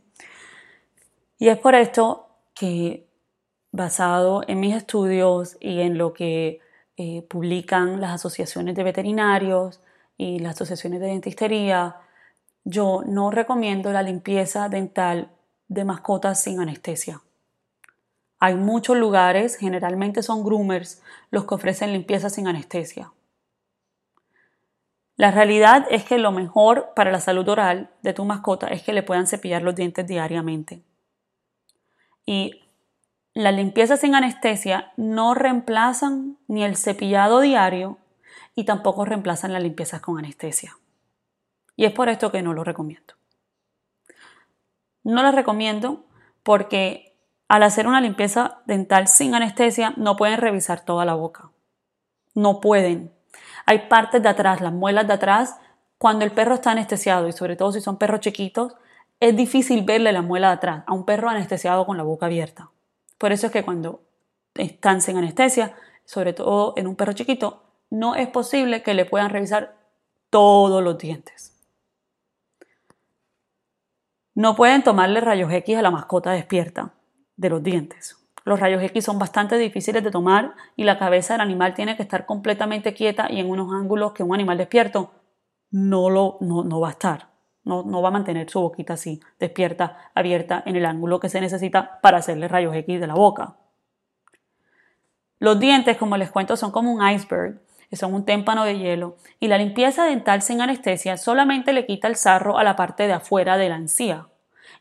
Y 1.39 1.47
es 1.47 1.57
por 1.57 1.73
esto 1.73 2.27
que 2.53 3.07
basado 3.71 4.43
en 4.47 4.59
mis 4.59 4.75
estudios 4.75 5.57
y 5.59 5.81
en 5.81 5.97
lo 5.97 6.13
que 6.13 6.59
eh, 6.97 7.23
publican 7.23 8.01
las 8.01 8.11
asociaciones 8.11 8.75
de 8.75 8.83
veterinarios 8.83 9.81
y 10.17 10.39
las 10.39 10.55
asociaciones 10.55 10.99
de 10.99 11.07
dentistería, 11.07 11.95
yo 12.63 13.01
no 13.05 13.31
recomiendo 13.31 13.91
la 13.91 14.03
limpieza 14.03 14.69
dental 14.69 15.29
de 15.67 15.85
mascotas 15.85 16.41
sin 16.41 16.59
anestesia. 16.59 17.21
Hay 18.39 18.55
muchos 18.55 18.97
lugares, 18.97 19.55
generalmente 19.55 20.23
son 20.23 20.43
groomers, 20.43 21.01
los 21.29 21.45
que 21.45 21.55
ofrecen 21.55 21.93
limpieza 21.93 22.29
sin 22.29 22.47
anestesia. 22.47 23.11
La 25.15 25.29
realidad 25.29 25.85
es 25.91 26.03
que 26.03 26.17
lo 26.17 26.31
mejor 26.31 26.93
para 26.95 27.11
la 27.11 27.19
salud 27.19 27.47
oral 27.47 27.91
de 28.01 28.13
tu 28.13 28.25
mascota 28.25 28.67
es 28.67 28.81
que 28.81 28.93
le 28.93 29.03
puedan 29.03 29.27
cepillar 29.27 29.61
los 29.61 29.75
dientes 29.75 30.07
diariamente. 30.07 30.81
Y 32.25 32.60
la 33.33 33.51
limpieza 33.51 33.97
sin 33.97 34.15
anestesia 34.15 34.91
no 34.97 35.33
reemplazan 35.33 36.37
ni 36.47 36.63
el 36.63 36.75
cepillado 36.75 37.39
diario 37.39 37.97
y 38.55 38.65
tampoco 38.65 39.05
reemplazan 39.05 39.53
las 39.53 39.63
limpiezas 39.63 40.01
con 40.01 40.17
anestesia. 40.17 40.77
Y 41.75 41.85
es 41.85 41.93
por 41.93 42.09
esto 42.09 42.31
que 42.31 42.41
no 42.41 42.53
lo 42.53 42.63
recomiendo. 42.63 43.13
No 45.03 45.23
lo 45.23 45.31
recomiendo 45.31 46.05
porque 46.43 47.11
al 47.47 47.63
hacer 47.63 47.85
una 47.85 48.01
limpieza 48.01 48.61
dental 48.65 49.07
sin 49.07 49.35
anestesia, 49.35 49.93
no 49.97 50.15
pueden 50.15 50.39
revisar 50.39 50.85
toda 50.85 51.03
la 51.03 51.15
boca. 51.15 51.51
No 52.33 52.61
pueden. 52.61 53.13
Hay 53.65 53.89
partes 53.89 54.23
de 54.23 54.29
atrás, 54.29 54.61
las 54.61 54.71
muelas 54.71 55.05
de 55.07 55.13
atrás, 55.13 55.57
cuando 55.97 56.23
el 56.23 56.31
perro 56.31 56.55
está 56.55 56.71
anestesiado 56.71 57.27
y 57.27 57.33
sobre 57.33 57.55
todo 57.55 57.73
si 57.73 57.81
son 57.81 57.97
perros 57.97 58.21
chiquitos, 58.21 58.75
es 59.19 59.35
difícil 59.35 59.83
verle 59.83 60.13
la 60.13 60.21
muela 60.21 60.47
de 60.47 60.53
atrás 60.53 60.83
a 60.87 60.93
un 60.93 61.05
perro 61.05 61.29
anestesiado 61.29 61.85
con 61.85 61.97
la 61.97 62.03
boca 62.03 62.27
abierta. 62.27 62.70
Por 63.21 63.31
eso 63.31 63.45
es 63.45 63.53
que 63.53 63.63
cuando 63.63 64.01
están 64.55 64.99
sin 64.99 65.15
anestesia, 65.15 65.75
sobre 66.05 66.33
todo 66.33 66.73
en 66.75 66.87
un 66.87 66.95
perro 66.95 67.13
chiquito, 67.13 67.61
no 67.91 68.15
es 68.15 68.27
posible 68.27 68.81
que 68.81 68.95
le 68.95 69.05
puedan 69.05 69.29
revisar 69.29 69.75
todos 70.31 70.83
los 70.83 70.97
dientes. 70.97 71.55
No 74.33 74.55
pueden 74.55 74.81
tomarle 74.81 75.21
rayos 75.21 75.53
X 75.53 75.77
a 75.77 75.83
la 75.83 75.91
mascota 75.91 76.31
despierta 76.31 76.95
de 77.35 77.49
los 77.51 77.61
dientes. 77.61 78.17
Los 78.43 78.59
rayos 78.59 78.81
X 78.81 79.05
son 79.05 79.19
bastante 79.19 79.55
difíciles 79.59 80.03
de 80.03 80.09
tomar 80.09 80.55
y 80.75 80.83
la 80.83 80.97
cabeza 80.97 81.35
del 81.35 81.41
animal 81.41 81.75
tiene 81.75 81.95
que 81.95 82.01
estar 82.01 82.25
completamente 82.25 82.95
quieta 82.95 83.31
y 83.31 83.39
en 83.39 83.51
unos 83.51 83.71
ángulos 83.71 84.13
que 84.13 84.23
un 84.23 84.33
animal 84.33 84.57
despierto 84.57 85.11
no, 85.69 86.09
lo, 86.09 86.39
no, 86.41 86.79
va 86.79 86.87
a 86.87 86.91
estar. 86.93 87.29
No, 87.63 87.83
no, 87.83 88.01
va 88.01 88.09
a 88.09 88.11
mantener 88.11 88.49
su 88.49 88.59
boquita 88.59 88.93
así, 88.93 89.21
despierta, 89.39 89.97
abierta 90.15 90.63
en 90.65 90.75
el 90.75 90.85
ángulo 90.85 91.19
que 91.19 91.29
se 91.29 91.41
necesita 91.41 91.99
para 92.01 92.17
hacerle 92.17 92.47
rayos 92.47 92.75
X 92.75 92.99
de 92.99 93.07
la 93.07 93.13
boca. 93.13 93.55
Los 95.39 95.59
dientes, 95.59 95.97
como 95.97 96.17
les 96.17 96.31
cuento, 96.31 96.57
son 96.57 96.71
como 96.71 96.91
un 96.91 97.07
iceberg, 97.07 97.61
son 97.91 98.13
un 98.13 98.25
témpano 98.25 98.63
de 98.63 98.77
hielo, 98.77 99.17
y 99.39 99.47
la 99.47 99.57
limpieza 99.57 100.05
dental 100.05 100.41
sin 100.41 100.61
anestesia 100.61 101.17
solamente 101.17 101.73
le 101.73 101.85
quita 101.85 102.07
el 102.07 102.15
sarro 102.15 102.57
a 102.57 102.63
la 102.63 102.75
parte 102.75 103.07
de 103.07 103.13
afuera 103.13 103.57
de 103.57 103.69
la 103.69 103.75
encía 103.75 104.27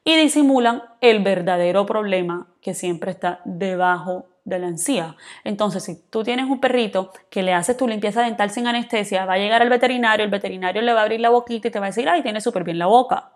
y 0.04 0.16
disimulan 0.16 0.82
el 1.00 1.22
verdadero 1.22 1.86
problema 1.86 2.48
que 2.60 2.74
siempre 2.74 3.10
está 3.10 3.40
debajo 3.44 4.26
de 4.44 4.58
la 4.58 4.68
encía. 4.68 5.16
Entonces, 5.44 5.84
si 5.84 6.02
tú 6.10 6.22
tienes 6.24 6.46
un 6.46 6.60
perrito 6.60 7.12
que 7.30 7.42
le 7.42 7.54
haces 7.54 7.76
tu 7.76 7.86
limpieza 7.86 8.22
dental 8.22 8.50
sin 8.50 8.66
anestesia, 8.66 9.24
va 9.26 9.34
a 9.34 9.38
llegar 9.38 9.62
al 9.62 9.68
veterinario, 9.68 10.24
el 10.24 10.30
veterinario 10.30 10.82
le 10.82 10.92
va 10.92 11.00
a 11.00 11.02
abrir 11.02 11.20
la 11.20 11.30
boquita 11.30 11.68
y 11.68 11.70
te 11.70 11.78
va 11.78 11.86
a 11.86 11.90
decir, 11.90 12.08
ay, 12.08 12.22
tiene 12.22 12.40
súper 12.40 12.64
bien 12.64 12.78
la 12.78 12.86
boca. 12.86 13.32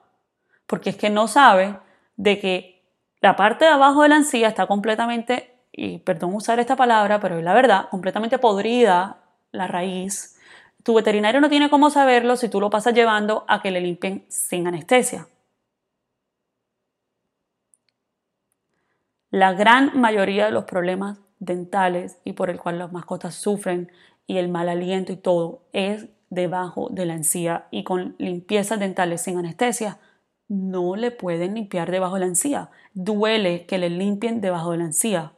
Porque 0.67 0.91
es 0.91 0.97
que 0.97 1.11
no 1.11 1.29
sabe 1.29 1.77
de 2.17 2.39
que 2.39 2.83
la 3.21 3.37
parte 3.37 3.65
de 3.65 3.71
abajo 3.71 4.03
de 4.03 4.09
la 4.09 4.17
encía 4.17 4.49
está 4.49 4.67
completamente, 4.67 5.55
y 5.73 5.99
perdón 5.99 6.35
usar 6.35 6.61
esta 6.61 6.77
palabra, 6.77 7.21
pero 7.21 7.39
es 7.39 7.45
la 7.45 7.55
verdad, 7.55 7.89
completamente 7.91 8.39
podrida 8.39 9.19
la 9.51 9.67
raíz. 9.67 10.39
Tu 10.83 10.95
veterinario 10.95 11.41
no 11.41 11.49
tiene 11.49 11.71
cómo 11.71 11.91
saberlo 11.91 12.37
si 12.37 12.49
tú 12.49 12.61
lo 12.61 12.71
pasas 12.71 12.95
llevando 12.95 13.45
a 13.49 13.63
que 13.63 13.71
le 13.71 13.81
limpien 13.81 14.25
sin 14.29 14.67
anestesia. 14.67 15.27
La 19.35 19.53
gran 19.53 19.91
mayoría 20.01 20.45
de 20.45 20.53
los 20.53 20.63
problemas 20.63 21.19
dentales 21.41 22.19
y 22.23 22.35
por 22.35 22.51
el 22.51 22.61
cual 22.61 22.79
las 22.79 22.93
mascotas 22.93 23.35
sufren 23.35 23.91
y 24.29 24.37
el 24.37 24.49
mal 24.49 24.69
aliento 24.69 25.13
y 25.13 25.17
todo 25.17 25.65
es 25.73 26.07
debajo 26.31 26.87
de 26.89 27.05
la 27.05 27.15
encía 27.15 27.67
y 27.73 27.83
con 27.83 28.15
limpiezas 28.19 28.79
dentales 28.79 29.23
sin 29.23 29.37
anestesia 29.37 29.99
no 30.47 30.95
le 30.95 31.11
pueden 31.11 31.55
limpiar 31.57 31.91
debajo 31.91 32.15
de 32.15 32.21
la 32.21 32.27
encía. 32.27 32.71
Duele 32.93 33.67
que 33.67 33.79
le 33.79 33.91
limpien 33.91 34.41
debajo 34.41 34.71
de 34.71 34.79
la 34.79 34.85
encía. 34.85 35.33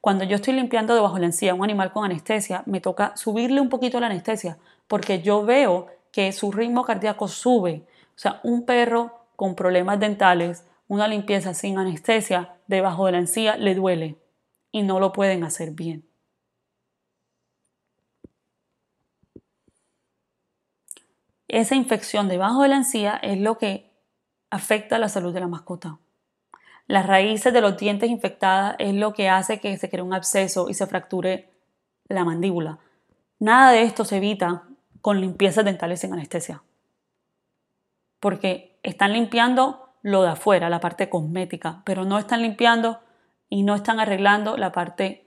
Cuando 0.00 0.24
yo 0.24 0.34
estoy 0.34 0.54
limpiando 0.54 0.96
debajo 0.96 1.14
de 1.14 1.20
la 1.20 1.26
encía 1.26 1.52
a 1.52 1.54
un 1.54 1.62
animal 1.62 1.92
con 1.92 2.04
anestesia, 2.04 2.64
me 2.66 2.80
toca 2.80 3.16
subirle 3.16 3.60
un 3.60 3.68
poquito 3.68 4.00
la 4.00 4.06
anestesia 4.06 4.58
porque 4.88 5.22
yo 5.22 5.44
veo 5.44 5.86
que 6.10 6.32
su 6.32 6.50
ritmo 6.50 6.82
cardíaco 6.82 7.28
sube. 7.28 7.84
O 8.08 8.18
sea, 8.18 8.40
un 8.42 8.66
perro 8.66 9.20
con 9.36 9.54
problemas 9.54 10.00
dentales 10.00 10.64
una 10.90 11.06
limpieza 11.06 11.54
sin 11.54 11.78
anestesia 11.78 12.56
debajo 12.70 13.06
de 13.06 13.12
la 13.12 13.18
encía 13.18 13.56
le 13.56 13.74
duele 13.74 14.16
y 14.72 14.82
no 14.82 15.00
lo 15.00 15.12
pueden 15.12 15.44
hacer 15.44 15.72
bien. 15.72 16.08
Esa 21.48 21.74
infección 21.74 22.28
debajo 22.28 22.62
de 22.62 22.68
la 22.68 22.76
encía 22.76 23.16
es 23.16 23.38
lo 23.38 23.58
que 23.58 23.90
afecta 24.50 24.98
la 24.98 25.08
salud 25.08 25.34
de 25.34 25.40
la 25.40 25.48
mascota. 25.48 25.98
Las 26.86 27.06
raíces 27.06 27.52
de 27.52 27.60
los 27.60 27.76
dientes 27.76 28.08
infectadas 28.08 28.76
es 28.78 28.94
lo 28.94 29.12
que 29.12 29.28
hace 29.28 29.60
que 29.60 29.76
se 29.76 29.90
cree 29.90 30.02
un 30.02 30.14
absceso 30.14 30.68
y 30.68 30.74
se 30.74 30.86
fracture 30.86 31.50
la 32.08 32.24
mandíbula. 32.24 32.78
Nada 33.38 33.72
de 33.72 33.82
esto 33.82 34.04
se 34.04 34.18
evita 34.18 34.68
con 35.00 35.20
limpiezas 35.20 35.64
dentales 35.64 36.00
sin 36.00 36.12
anestesia. 36.12 36.62
Porque 38.20 38.78
están 38.82 39.12
limpiando 39.12 39.89
lo 40.02 40.22
de 40.22 40.30
afuera, 40.30 40.68
la 40.70 40.80
parte 40.80 41.08
cosmética, 41.08 41.82
pero 41.84 42.04
no 42.04 42.18
están 42.18 42.42
limpiando 42.42 43.00
y 43.48 43.62
no 43.62 43.74
están 43.74 44.00
arreglando 44.00 44.56
la 44.56 44.72
parte 44.72 45.26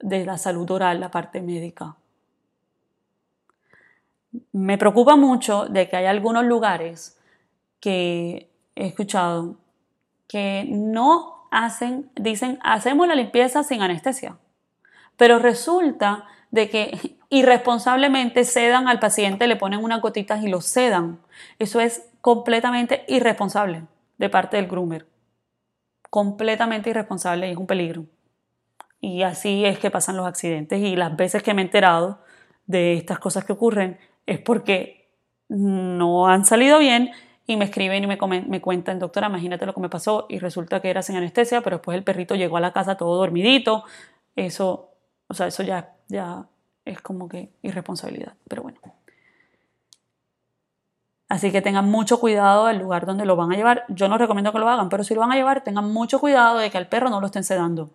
de 0.00 0.24
la 0.24 0.38
salud 0.38 0.70
oral, 0.70 1.00
la 1.00 1.10
parte 1.10 1.40
médica. 1.40 1.96
Me 4.52 4.76
preocupa 4.76 5.16
mucho 5.16 5.66
de 5.66 5.88
que 5.88 5.96
hay 5.96 6.06
algunos 6.06 6.44
lugares 6.44 7.18
que 7.80 8.50
he 8.76 8.86
escuchado 8.86 9.56
que 10.26 10.66
no 10.68 11.48
hacen, 11.50 12.10
dicen, 12.14 12.58
hacemos 12.62 13.08
la 13.08 13.14
limpieza 13.14 13.62
sin 13.62 13.80
anestesia, 13.80 14.36
pero 15.16 15.38
resulta 15.38 16.26
de 16.50 16.68
que 16.68 17.17
irresponsablemente 17.30 18.44
sedan 18.44 18.88
al 18.88 18.98
paciente, 18.98 19.46
le 19.46 19.56
ponen 19.56 19.82
unas 19.82 20.00
gotitas 20.00 20.42
y 20.42 20.48
lo 20.48 20.60
sedan. 20.60 21.20
Eso 21.58 21.80
es 21.80 22.08
completamente 22.20 23.04
irresponsable 23.08 23.84
de 24.16 24.28
parte 24.28 24.56
del 24.56 24.66
groomer. 24.66 25.06
Completamente 26.10 26.90
irresponsable 26.90 27.48
y 27.48 27.52
es 27.52 27.56
un 27.56 27.66
peligro. 27.66 28.06
Y 29.00 29.22
así 29.22 29.64
es 29.64 29.78
que 29.78 29.90
pasan 29.90 30.16
los 30.16 30.26
accidentes 30.26 30.80
y 30.80 30.96
las 30.96 31.16
veces 31.16 31.42
que 31.42 31.54
me 31.54 31.62
he 31.62 31.64
enterado 31.66 32.20
de 32.66 32.94
estas 32.94 33.18
cosas 33.18 33.44
que 33.44 33.52
ocurren 33.52 33.98
es 34.26 34.40
porque 34.40 35.10
no 35.48 36.28
han 36.28 36.44
salido 36.44 36.78
bien 36.78 37.10
y 37.46 37.56
me 37.56 37.64
escriben 37.64 38.04
y 38.04 38.06
me, 38.06 38.18
me 38.46 38.60
cuentan, 38.60 38.98
doctora, 38.98 39.28
imagínate 39.28 39.64
lo 39.64 39.72
que 39.72 39.80
me 39.80 39.88
pasó 39.88 40.26
y 40.28 40.38
resulta 40.38 40.80
que 40.80 40.90
era 40.90 41.02
sin 41.02 41.16
anestesia, 41.16 41.62
pero 41.62 41.76
después 41.76 41.96
el 41.96 42.04
perrito 42.04 42.34
llegó 42.34 42.56
a 42.56 42.60
la 42.60 42.72
casa 42.72 42.96
todo 42.96 43.16
dormidito. 43.16 43.84
Eso, 44.36 44.90
o 45.28 45.34
sea, 45.34 45.46
eso 45.46 45.62
ya, 45.62 45.94
ya 46.08 46.46
es 46.88 47.00
como 47.00 47.28
que 47.28 47.50
irresponsabilidad, 47.62 48.34
pero 48.48 48.62
bueno. 48.62 48.78
Así 51.28 51.52
que 51.52 51.60
tengan 51.60 51.90
mucho 51.90 52.18
cuidado 52.20 52.66
del 52.66 52.78
lugar 52.78 53.04
donde 53.04 53.26
lo 53.26 53.36
van 53.36 53.52
a 53.52 53.56
llevar. 53.56 53.84
Yo 53.88 54.08
no 54.08 54.16
recomiendo 54.16 54.50
que 54.50 54.58
lo 54.58 54.68
hagan, 54.68 54.88
pero 54.88 55.04
si 55.04 55.14
lo 55.14 55.20
van 55.20 55.32
a 55.32 55.36
llevar, 55.36 55.62
tengan 55.62 55.92
mucho 55.92 56.20
cuidado 56.20 56.58
de 56.58 56.70
que 56.70 56.78
al 56.78 56.88
perro 56.88 57.10
no 57.10 57.20
lo 57.20 57.26
estén 57.26 57.44
sedando. 57.44 57.90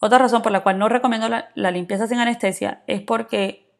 Otra 0.00 0.18
razón 0.18 0.42
por 0.42 0.52
la 0.52 0.62
cual 0.62 0.78
no 0.78 0.88
recomiendo 0.88 1.28
la, 1.28 1.48
la 1.54 1.70
limpieza 1.70 2.06
sin 2.06 2.18
anestesia 2.18 2.82
es 2.86 3.00
porque 3.00 3.72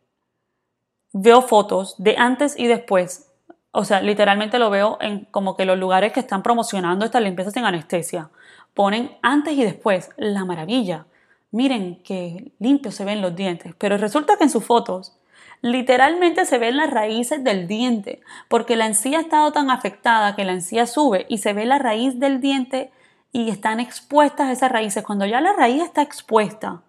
veo 1.13 1.43
fotos 1.43 1.95
de 1.99 2.17
antes 2.17 2.59
y 2.59 2.67
después. 2.67 3.31
O 3.71 3.85
sea, 3.85 4.01
literalmente 4.01 4.59
lo 4.59 4.71
veo 4.71 4.97
en 5.03 5.27
como 5.27 5.55
que 5.55 5.67
los 5.67 5.79
lugares 5.79 6.13
que 6.13 6.21
están 6.21 6.43
promocionando 6.43 7.05
esta 7.05 7.21
limpieza 7.21 7.51
sin 7.51 7.67
anestesia. 7.67 8.31
Ponen 8.73 9.19
antes 9.23 9.53
y 9.53 9.63
después. 9.63 10.11
La 10.17 10.47
maravilla 10.47 11.07
miren 11.51 12.03
qué 12.03 12.53
limpios 12.59 12.95
se 12.95 13.05
ven 13.05 13.23
los 13.23 13.35
dientes, 13.37 13.75
pero 13.79 13.97
resulta 13.97 14.37
que 14.37 14.45
en 14.45 14.51
sus 14.51 14.65
fotos 14.65 15.17
literalmente 15.61 16.45
se 16.45 16.59
ven 16.59 16.77
las 16.77 16.91
raíces 16.91 17.43
del 17.43 17.67
diente, 17.67 18.21
porque 18.49 18.77
la 18.77 18.87
encía 18.87 19.19
ha 19.19 19.23
estado 19.23 19.53
tan 19.53 19.71
afectada 19.71 20.37
que 20.37 20.45
la 20.45 20.53
encía 20.53 20.87
sube 20.87 21.27
y 21.29 21.39
se 21.39 21.53
ve 21.53 21.67
la 21.67 21.79
raíz 21.79 22.19
del 22.19 22.41
diente 22.41 22.91
y 23.33 23.51
están 23.51 23.81
expuestas 23.81 24.51
esas 24.51 24.73
raíces. 24.73 25.05
Cuando 25.05 25.27
ya 25.27 25.41
la 25.41 25.53
raíz 25.53 25.83
está 25.83 26.03
expuesta, 26.03 26.83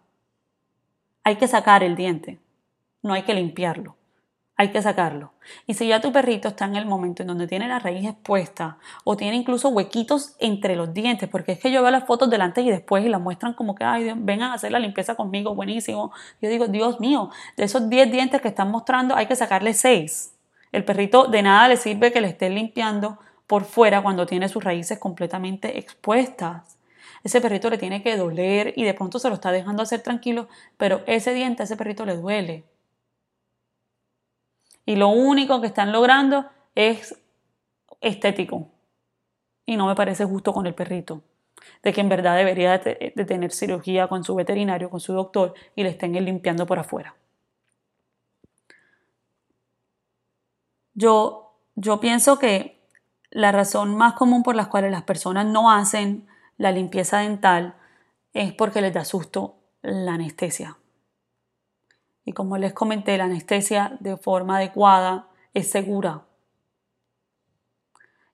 hay 1.24 1.36
que 1.36 1.48
sacar 1.48 1.84
el 1.84 1.96
diente, 1.96 2.40
no 3.02 3.14
hay 3.14 3.24
que 3.24 3.34
limpiarlo 3.34 3.99
hay 4.60 4.72
que 4.72 4.82
sacarlo. 4.82 5.32
Y 5.68 5.76
si 5.76 5.88
ya 5.88 6.02
tu 6.02 6.12
perrito 6.12 6.50
está 6.50 6.66
en 6.66 6.76
el 6.76 6.86
momento 6.86 7.24
en 7.24 7.30
donde 7.30 7.48
tiene 7.48 7.70
la 7.70 7.80
raíz 7.80 8.06
expuesta 8.06 8.78
o 9.06 9.16
tiene 9.16 9.38
incluso 9.38 9.70
huequitos 9.70 10.36
entre 10.38 10.76
los 10.76 10.94
dientes, 10.94 11.30
porque 11.30 11.54
es 11.54 11.60
que 11.60 11.72
yo 11.72 11.82
veo 11.82 11.90
las 11.92 12.04
fotos 12.04 12.30
delante 12.30 12.60
y 12.60 12.70
después 12.70 13.06
y 13.06 13.08
las 13.08 13.22
muestran 13.22 13.54
como 13.54 13.74
que, 13.74 13.86
ay, 13.86 14.12
vengan 14.18 14.52
a 14.52 14.56
hacer 14.56 14.74
la 14.74 14.80
limpieza 14.80 15.16
conmigo, 15.16 15.56
buenísimo. 15.56 16.12
Yo 16.42 16.50
digo, 16.50 16.68
Dios 16.68 17.00
mío, 17.00 17.30
de 17.56 17.64
esos 17.64 17.90
10 17.90 18.12
dientes 18.12 18.42
que 18.42 18.50
están 18.50 18.70
mostrando 18.70 19.16
hay 19.16 19.28
que 19.28 19.38
sacarle 19.38 19.74
6. 19.74 20.34
El 20.74 20.84
perrito 20.84 21.28
de 21.28 21.42
nada 21.42 21.70
le 21.70 21.78
sirve 21.78 22.12
que 22.12 22.20
le 22.20 22.28
esté 22.28 22.50
limpiando 22.50 23.18
por 23.48 23.64
fuera 23.64 24.02
cuando 24.02 24.26
tiene 24.26 24.50
sus 24.50 24.62
raíces 24.62 25.00
completamente 25.00 25.80
expuestas. 25.80 26.78
Ese 27.24 27.40
perrito 27.40 27.70
le 27.70 27.78
tiene 27.78 28.04
que 28.04 28.18
doler 28.18 28.74
y 28.76 28.84
de 28.84 28.94
pronto 28.94 29.20
se 29.20 29.30
lo 29.30 29.36
está 29.36 29.54
dejando 29.54 29.84
hacer 29.84 30.02
tranquilo, 30.02 30.50
pero 30.76 31.02
ese 31.08 31.34
diente 31.34 31.64
a 31.64 31.66
ese 31.66 31.78
perrito 31.78 32.06
le 32.06 32.18
duele 32.18 32.66
y 34.90 34.96
lo 34.96 35.10
único 35.10 35.62
que 35.62 35.68
están 35.68 35.92
logrando 35.92 36.48
es 36.74 37.16
estético. 38.02 38.72
Y 39.64 39.78
no 39.78 39.86
me 39.86 39.94
parece 39.94 40.26
justo 40.26 40.52
con 40.52 40.66
el 40.66 40.74
perrito, 40.74 41.22
de 41.84 41.94
que 41.94 42.02
en 42.02 42.10
verdad 42.10 42.36
debería 42.36 42.80
de, 42.80 43.14
tener 43.28 43.52
cirugía 43.52 44.08
con 44.08 44.24
su 44.24 44.34
veterinario, 44.34 44.90
con 44.90 45.00
su 45.00 45.14
doctor, 45.14 45.54
y 45.76 45.84
le 45.84 45.90
estén 45.90 46.14
limpiando 46.14 46.66
por 46.66 46.80
afuera. 46.80 47.14
Yo, 50.96 51.54
yo 51.76 52.00
pienso 52.00 52.40
que 52.40 52.82
la 53.30 53.52
razón 53.52 53.96
más 53.96 54.14
común 54.14 54.42
por 54.42 54.56
la 54.56 54.70
cual 54.70 54.90
las 54.90 55.04
personas 55.04 55.46
no 55.46 55.72
hacen 55.72 56.26
la 56.58 56.72
limpieza 56.72 57.20
dental 57.20 57.76
es 58.34 58.54
porque 58.54 58.82
les 58.82 58.92
da 58.92 59.06
susto 59.06 59.60
la 59.84 60.16
anestesia. 60.16 60.80
Y 62.30 62.34
como 62.34 62.60
les 62.60 62.74
comenté, 62.74 63.18
la 63.18 63.24
anestesia 63.24 63.98
de 64.02 64.16
forma 64.16 64.58
adecuada 64.58 65.30
es 65.56 65.72
segura. 65.72 66.26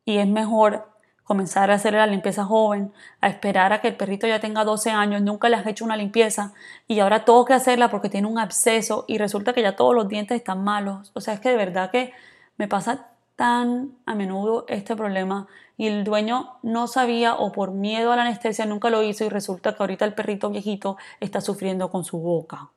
Y 0.03 0.17
es 0.17 0.27
mejor 0.27 0.89
comenzar 1.23 1.71
a 1.71 1.75
hacer 1.75 1.93
la 1.93 2.05
limpieza 2.05 2.43
joven, 2.43 2.91
a 3.21 3.29
esperar 3.29 3.71
a 3.71 3.79
que 3.79 3.87
el 3.87 3.95
perrito 3.95 4.27
ya 4.27 4.41
tenga 4.41 4.65
12 4.65 4.91
años, 4.91 5.21
nunca 5.21 5.47
le 5.47 5.55
has 5.55 5.65
hecho 5.65 5.85
una 5.85 5.95
limpieza 5.95 6.51
y 6.89 6.99
ahora 6.99 7.23
tengo 7.23 7.45
que 7.45 7.53
hacerla 7.53 7.89
porque 7.89 8.09
tiene 8.09 8.27
un 8.27 8.37
absceso 8.37 9.05
y 9.07 9.17
resulta 9.17 9.53
que 9.53 9.61
ya 9.61 9.77
todos 9.77 9.95
los 9.95 10.09
dientes 10.09 10.35
están 10.35 10.61
malos. 10.61 11.11
O 11.13 11.21
sea, 11.21 11.35
es 11.35 11.39
que 11.39 11.51
de 11.51 11.55
verdad 11.55 11.89
que 11.89 12.11
me 12.57 12.67
pasa 12.67 13.11
tan 13.37 13.97
a 14.05 14.13
menudo 14.13 14.65
este 14.67 14.97
problema 14.97 15.47
y 15.77 15.87
el 15.87 16.03
dueño 16.03 16.57
no 16.63 16.87
sabía 16.87 17.35
o 17.35 17.53
por 17.53 17.71
miedo 17.71 18.11
a 18.11 18.17
la 18.17 18.23
anestesia 18.23 18.65
nunca 18.65 18.89
lo 18.89 19.03
hizo 19.03 19.23
y 19.23 19.29
resulta 19.29 19.73
que 19.73 19.83
ahorita 19.83 20.03
el 20.03 20.13
perrito 20.15 20.49
viejito 20.49 20.97
está 21.21 21.39
sufriendo 21.39 21.89
con 21.89 22.03
su 22.03 22.19
boca. 22.19 22.71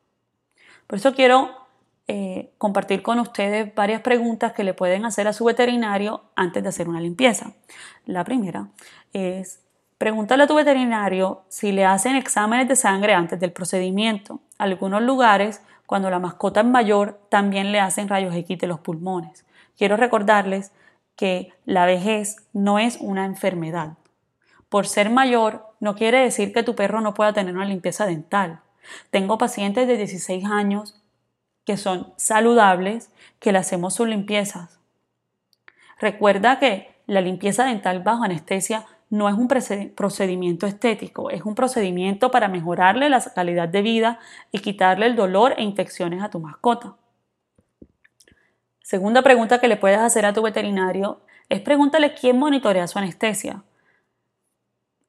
Por 0.88 0.98
eso 0.98 1.14
quiero 1.14 1.50
eh, 2.08 2.54
compartir 2.56 3.02
con 3.02 3.20
ustedes 3.20 3.74
varias 3.74 4.00
preguntas 4.00 4.54
que 4.54 4.64
le 4.64 4.72
pueden 4.72 5.04
hacer 5.04 5.28
a 5.28 5.34
su 5.34 5.44
veterinario 5.44 6.22
antes 6.34 6.62
de 6.62 6.70
hacer 6.70 6.88
una 6.88 7.02
limpieza. 7.02 7.52
La 8.06 8.24
primera 8.24 8.68
es, 9.12 9.60
pregúntale 9.98 10.44
a 10.44 10.46
tu 10.46 10.54
veterinario 10.54 11.42
si 11.48 11.70
le 11.70 11.84
hacen 11.84 12.16
exámenes 12.16 12.66
de 12.66 12.76
sangre 12.76 13.12
antes 13.12 13.38
del 13.38 13.52
procedimiento. 13.52 14.40
Algunos 14.56 15.02
lugares, 15.02 15.60
cuando 15.84 16.08
la 16.08 16.18
mascota 16.18 16.60
es 16.60 16.66
mayor, 16.66 17.20
también 17.28 17.70
le 17.70 17.80
hacen 17.80 18.08
rayos 18.08 18.34
X 18.34 18.58
de 18.58 18.66
los 18.66 18.80
pulmones. 18.80 19.44
Quiero 19.76 19.98
recordarles 19.98 20.72
que 21.14 21.52
la 21.66 21.84
vejez 21.84 22.36
no 22.54 22.78
es 22.78 22.96
una 23.02 23.26
enfermedad. 23.26 23.98
Por 24.70 24.86
ser 24.86 25.10
mayor 25.10 25.66
no 25.80 25.94
quiere 25.94 26.20
decir 26.20 26.54
que 26.54 26.62
tu 26.62 26.74
perro 26.74 27.02
no 27.02 27.12
pueda 27.12 27.34
tener 27.34 27.54
una 27.54 27.66
limpieza 27.66 28.06
dental. 28.06 28.62
Tengo 29.10 29.38
pacientes 29.38 29.86
de 29.86 29.96
16 29.96 30.44
años 30.44 31.02
que 31.64 31.76
son 31.76 32.14
saludables, 32.16 33.10
que 33.40 33.52
le 33.52 33.58
hacemos 33.58 33.94
sus 33.94 34.08
limpiezas. 34.08 34.80
Recuerda 36.00 36.58
que 36.58 36.94
la 37.06 37.20
limpieza 37.20 37.64
dental 37.64 38.02
bajo 38.02 38.24
anestesia 38.24 38.86
no 39.10 39.28
es 39.28 39.34
un 39.34 39.48
procedimiento 39.48 40.66
estético, 40.66 41.30
es 41.30 41.42
un 41.42 41.54
procedimiento 41.54 42.30
para 42.30 42.48
mejorarle 42.48 43.08
la 43.08 43.20
calidad 43.34 43.68
de 43.68 43.82
vida 43.82 44.18
y 44.52 44.60
quitarle 44.60 45.06
el 45.06 45.16
dolor 45.16 45.54
e 45.56 45.62
infecciones 45.62 46.22
a 46.22 46.30
tu 46.30 46.40
mascota. 46.40 46.96
Segunda 48.82 49.22
pregunta 49.22 49.60
que 49.60 49.68
le 49.68 49.76
puedes 49.76 49.98
hacer 49.98 50.24
a 50.24 50.32
tu 50.32 50.42
veterinario 50.42 51.20
es 51.48 51.60
pregúntale 51.60 52.14
quién 52.14 52.38
monitorea 52.38 52.86
su 52.86 52.98
anestesia. 52.98 53.62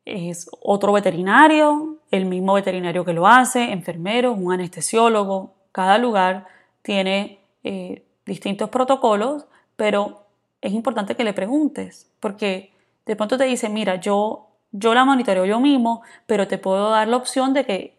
¿Es 0.05 0.49
otro 0.61 0.91
veterinario? 0.91 1.98
¿El 2.11 2.25
mismo 2.25 2.53
veterinario 2.53 3.05
que 3.05 3.13
lo 3.13 3.27
hace? 3.27 3.71
¿Enfermero? 3.71 4.33
¿Un 4.33 4.53
anestesiólogo? 4.53 5.59
cada 5.71 5.97
lugar 5.97 6.47
tiene 6.81 7.39
eh, 7.63 8.05
distintos 8.25 8.69
protocolos, 8.69 9.45
pero 9.75 10.25
es 10.61 10.73
importante 10.73 11.15
que 11.15 11.23
le 11.23 11.33
preguntes, 11.33 12.11
porque 12.19 12.73
de 13.05 13.15
pronto 13.15 13.37
te 13.37 13.45
dice, 13.45 13.69
mira, 13.69 13.95
yo, 13.95 14.49
yo 14.71 14.93
la 14.93 15.05
monitoreo 15.05 15.45
yo 15.45 15.59
mismo, 15.59 16.01
pero 16.25 16.47
te 16.47 16.57
puedo 16.57 16.89
dar 16.89 17.07
la 17.07 17.17
opción 17.17 17.53
de 17.53 17.65
que 17.65 17.97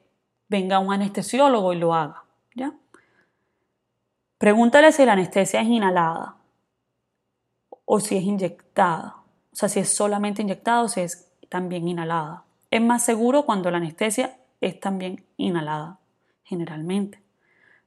venga 0.48 0.78
un 0.78 0.92
anestesiólogo 0.92 1.72
y 1.72 1.78
lo 1.78 1.94
haga. 1.94 2.24
¿ya? 2.54 2.74
Pregúntale 4.38 4.92
si 4.92 5.04
la 5.04 5.14
anestesia 5.14 5.60
es 5.60 5.68
inhalada 5.68 6.36
o 7.84 8.00
si 8.00 8.16
es 8.16 8.24
inyectada. 8.24 9.16
O 9.52 9.56
sea, 9.56 9.68
si 9.68 9.80
es 9.80 9.94
solamente 9.94 10.42
inyectada 10.42 10.82
o 10.82 10.88
si 10.88 11.00
es 11.00 11.30
también 11.48 11.88
inhalada. 11.88 12.44
Es 12.70 12.80
más 12.80 13.04
seguro 13.04 13.44
cuando 13.44 13.70
la 13.70 13.78
anestesia 13.78 14.38
es 14.60 14.78
también 14.78 15.24
inhalada, 15.36 15.98
generalmente. 16.44 17.22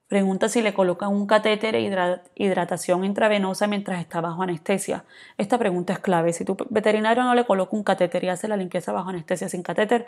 Pregunta 0.08 0.50
si 0.50 0.62
le 0.62 0.74
colocan 0.74 1.10
un 1.10 1.26
catéter 1.26 1.76
e 1.76 2.22
hidratación 2.36 3.04
intravenosa 3.06 3.65
mientras 3.65 4.00
está 4.00 4.22
bajo 4.22 4.43
anestesia. 4.43 5.06
Esta 5.38 5.58
pregunta 5.58 5.93
es 5.93 6.00
clave. 6.00 6.34
Si 6.34 6.46
tu 6.46 6.58
veterinario 6.69 7.24
no 7.24 7.34
le 7.34 7.46
coloca 7.46 7.76
un 7.76 7.84
catéter 7.84 8.24
y 8.24 8.30
hace 8.30 8.48
la 8.48 8.58
limpieza 8.58 8.91
bajo 8.91 9.10
anestesia 9.10 9.50
sin 9.50 9.63
catéter, 9.63 10.06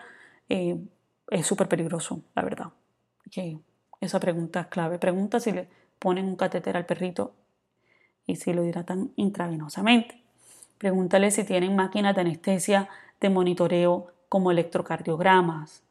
eh, 0.49 0.77
es 1.29 1.47
súper 1.47 1.67
peligroso, 1.67 2.21
la 2.35 2.43
verdad. 2.43 2.67
esa 4.01 4.19
pregunta 4.19 4.59
es 4.59 4.67
clave. 4.67 4.99
Pregunta 4.99 5.39
si 5.39 5.53
le 5.53 5.67
ponen 5.97 6.25
un 6.25 6.35
catéter 6.35 6.77
al 6.77 6.85
perrito 6.85 7.33
y 8.27 8.35
si 8.35 8.53
lo 8.53 8.63
hidratan 8.63 9.11
intravenosamente. 9.15 10.21
Pregúntale 10.77 11.31
si 11.31 11.45
tienen 11.45 11.75
máquinas 11.75 12.13
de 12.13 12.21
anestesia 12.21 12.89
de 13.21 13.29
monitoreo 13.29 14.11
como 14.35 14.51
electrocardiogramas, 14.51 15.81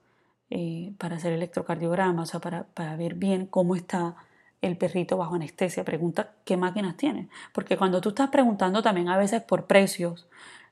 eh, 0.50 0.92
para 0.98 1.16
hacer 1.16 1.32
electrocardiograma, 1.32 2.20
o 2.20 2.26
sea, 2.26 2.40
para, 2.40 2.66
ver 2.94 3.14
bien 3.14 3.46
cómo 3.46 3.74
está 3.74 4.16
el 4.60 4.76
perrito 4.76 5.16
bajo 5.16 5.36
anestesia. 5.36 5.82
Pregunta 5.82 6.32
qué 6.44 6.58
máquinas 6.58 6.98
tiene. 6.98 7.30
Porque 7.54 7.78
cuando 7.78 8.02
tú 8.02 8.10
estás 8.10 8.28
preguntando 8.28 8.82
también 8.82 9.08
a 9.08 9.16
veces 9.16 9.40
por 9.40 9.64
precios, 9.64 10.26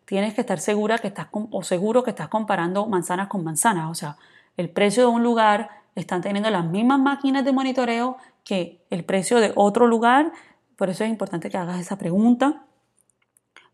tienes 0.04 0.34
que 0.34 0.42
estar 0.42 0.60
segura 0.60 0.98
que 0.98 1.08
estás 1.08 1.28
o 1.32 1.62
seguro 1.62 2.02
que 2.02 2.10
estás 2.10 2.28
comparando 2.28 2.84
manzanas 2.84 3.28
con 3.28 3.42
manzanas. 3.42 3.90
O 3.90 3.94
sea, 3.94 4.18
el 4.58 4.68
precio 4.68 5.04
de 5.04 5.08
un 5.08 5.22
lugar 5.22 5.70
están 5.94 6.20
teniendo 6.20 6.50
las 6.50 6.66
mismas 6.66 6.98
máquinas 6.98 7.42
de 7.42 7.52
monitoreo 7.52 8.18
que 8.44 8.82
el 8.90 9.02
precio 9.02 9.40
de 9.40 9.52
otro 9.54 9.86
lugar. 9.86 10.30
Por 10.76 10.90
eso 10.90 11.04
es 11.04 11.08
importante 11.08 11.48
que 11.48 11.56
hagas 11.56 11.80
esa 11.80 11.96
pregunta. 11.96 12.66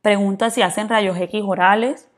Pregunta 0.02 0.50
si 0.50 0.62
hacen 0.62 0.88
rayos 0.88 1.18
X 1.18 1.42
orales. 1.44 2.08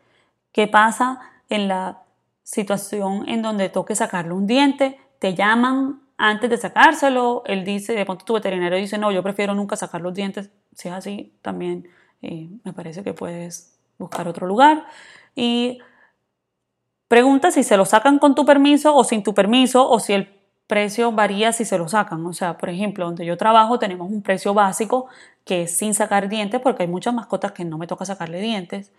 ¿Qué 0.53 0.67
pasa 0.67 1.21
en 1.51 1.69
la 1.69 2.05
situación 2.43 3.29
en 3.29 3.43
donde 3.43 3.69
toque 3.69 3.95
sacarle 3.95 4.33
un 4.33 4.47
diente, 4.47 4.99
te 5.19 5.35
llaman 5.35 6.01
antes 6.17 6.51
de 6.51 6.57
sacárselo, 6.57 7.43
él 7.47 7.65
dice, 7.65 7.95
de 7.95 8.05
pronto 8.05 8.25
tu 8.25 8.35
veterinario 8.35 8.79
dice, 8.79 8.99
no, 8.99 9.13
yo 9.13 9.23
prefiero 9.23 9.55
nunca 9.55 9.77
sacar 9.77 10.01
los 10.01 10.15
dientes, 10.15 10.51
si 10.75 10.89
es 10.89 10.95
así, 10.95 11.35
también 11.43 11.89
eh, 12.23 12.49
me 12.65 12.73
parece 12.73 13.03
que 13.03 13.15
puedes 13.15 13.79
buscar 13.99 14.29
otro 14.29 14.47
lugar. 14.47 14.85
Y 15.35 15.79
pregunta 17.09 17.51
si 17.51 17.63
se 17.63 17.77
lo 17.77 17.85
sacan 17.85 18.19
con 18.19 18.35
tu 18.35 18.45
permiso 18.45 18.95
o 18.95 19.05
sin 19.05 19.23
tu 19.23 19.35
permiso, 19.35 19.89
o 19.89 19.99
si 19.99 20.13
el 20.13 20.41
precio 20.67 21.11
varía 21.11 21.53
si 21.53 21.65
se 21.65 21.79
lo 21.79 21.89
sacan. 21.89 22.25
O 22.27 22.33
sea, 22.33 22.59
por 22.59 22.69
ejemplo, 22.69 23.07
donde 23.07 23.25
yo 23.25 23.37
trabajo 23.37 23.79
tenemos 23.79 24.11
un 24.11 24.23
precio 24.23 24.55
básico 24.55 25.07
que 25.45 25.63
es 25.63 25.77
sin 25.77 25.95
sacar 25.95 26.29
dientes, 26.29 26.61
porque 26.61 26.83
hay 26.83 26.89
muchas 26.89 27.15
mascotas 27.15 27.53
que 27.53 27.65
no 27.65 27.79
me 27.79 27.87
toca 27.87 28.05
sacarle 28.05 28.41
dientes 28.41 28.93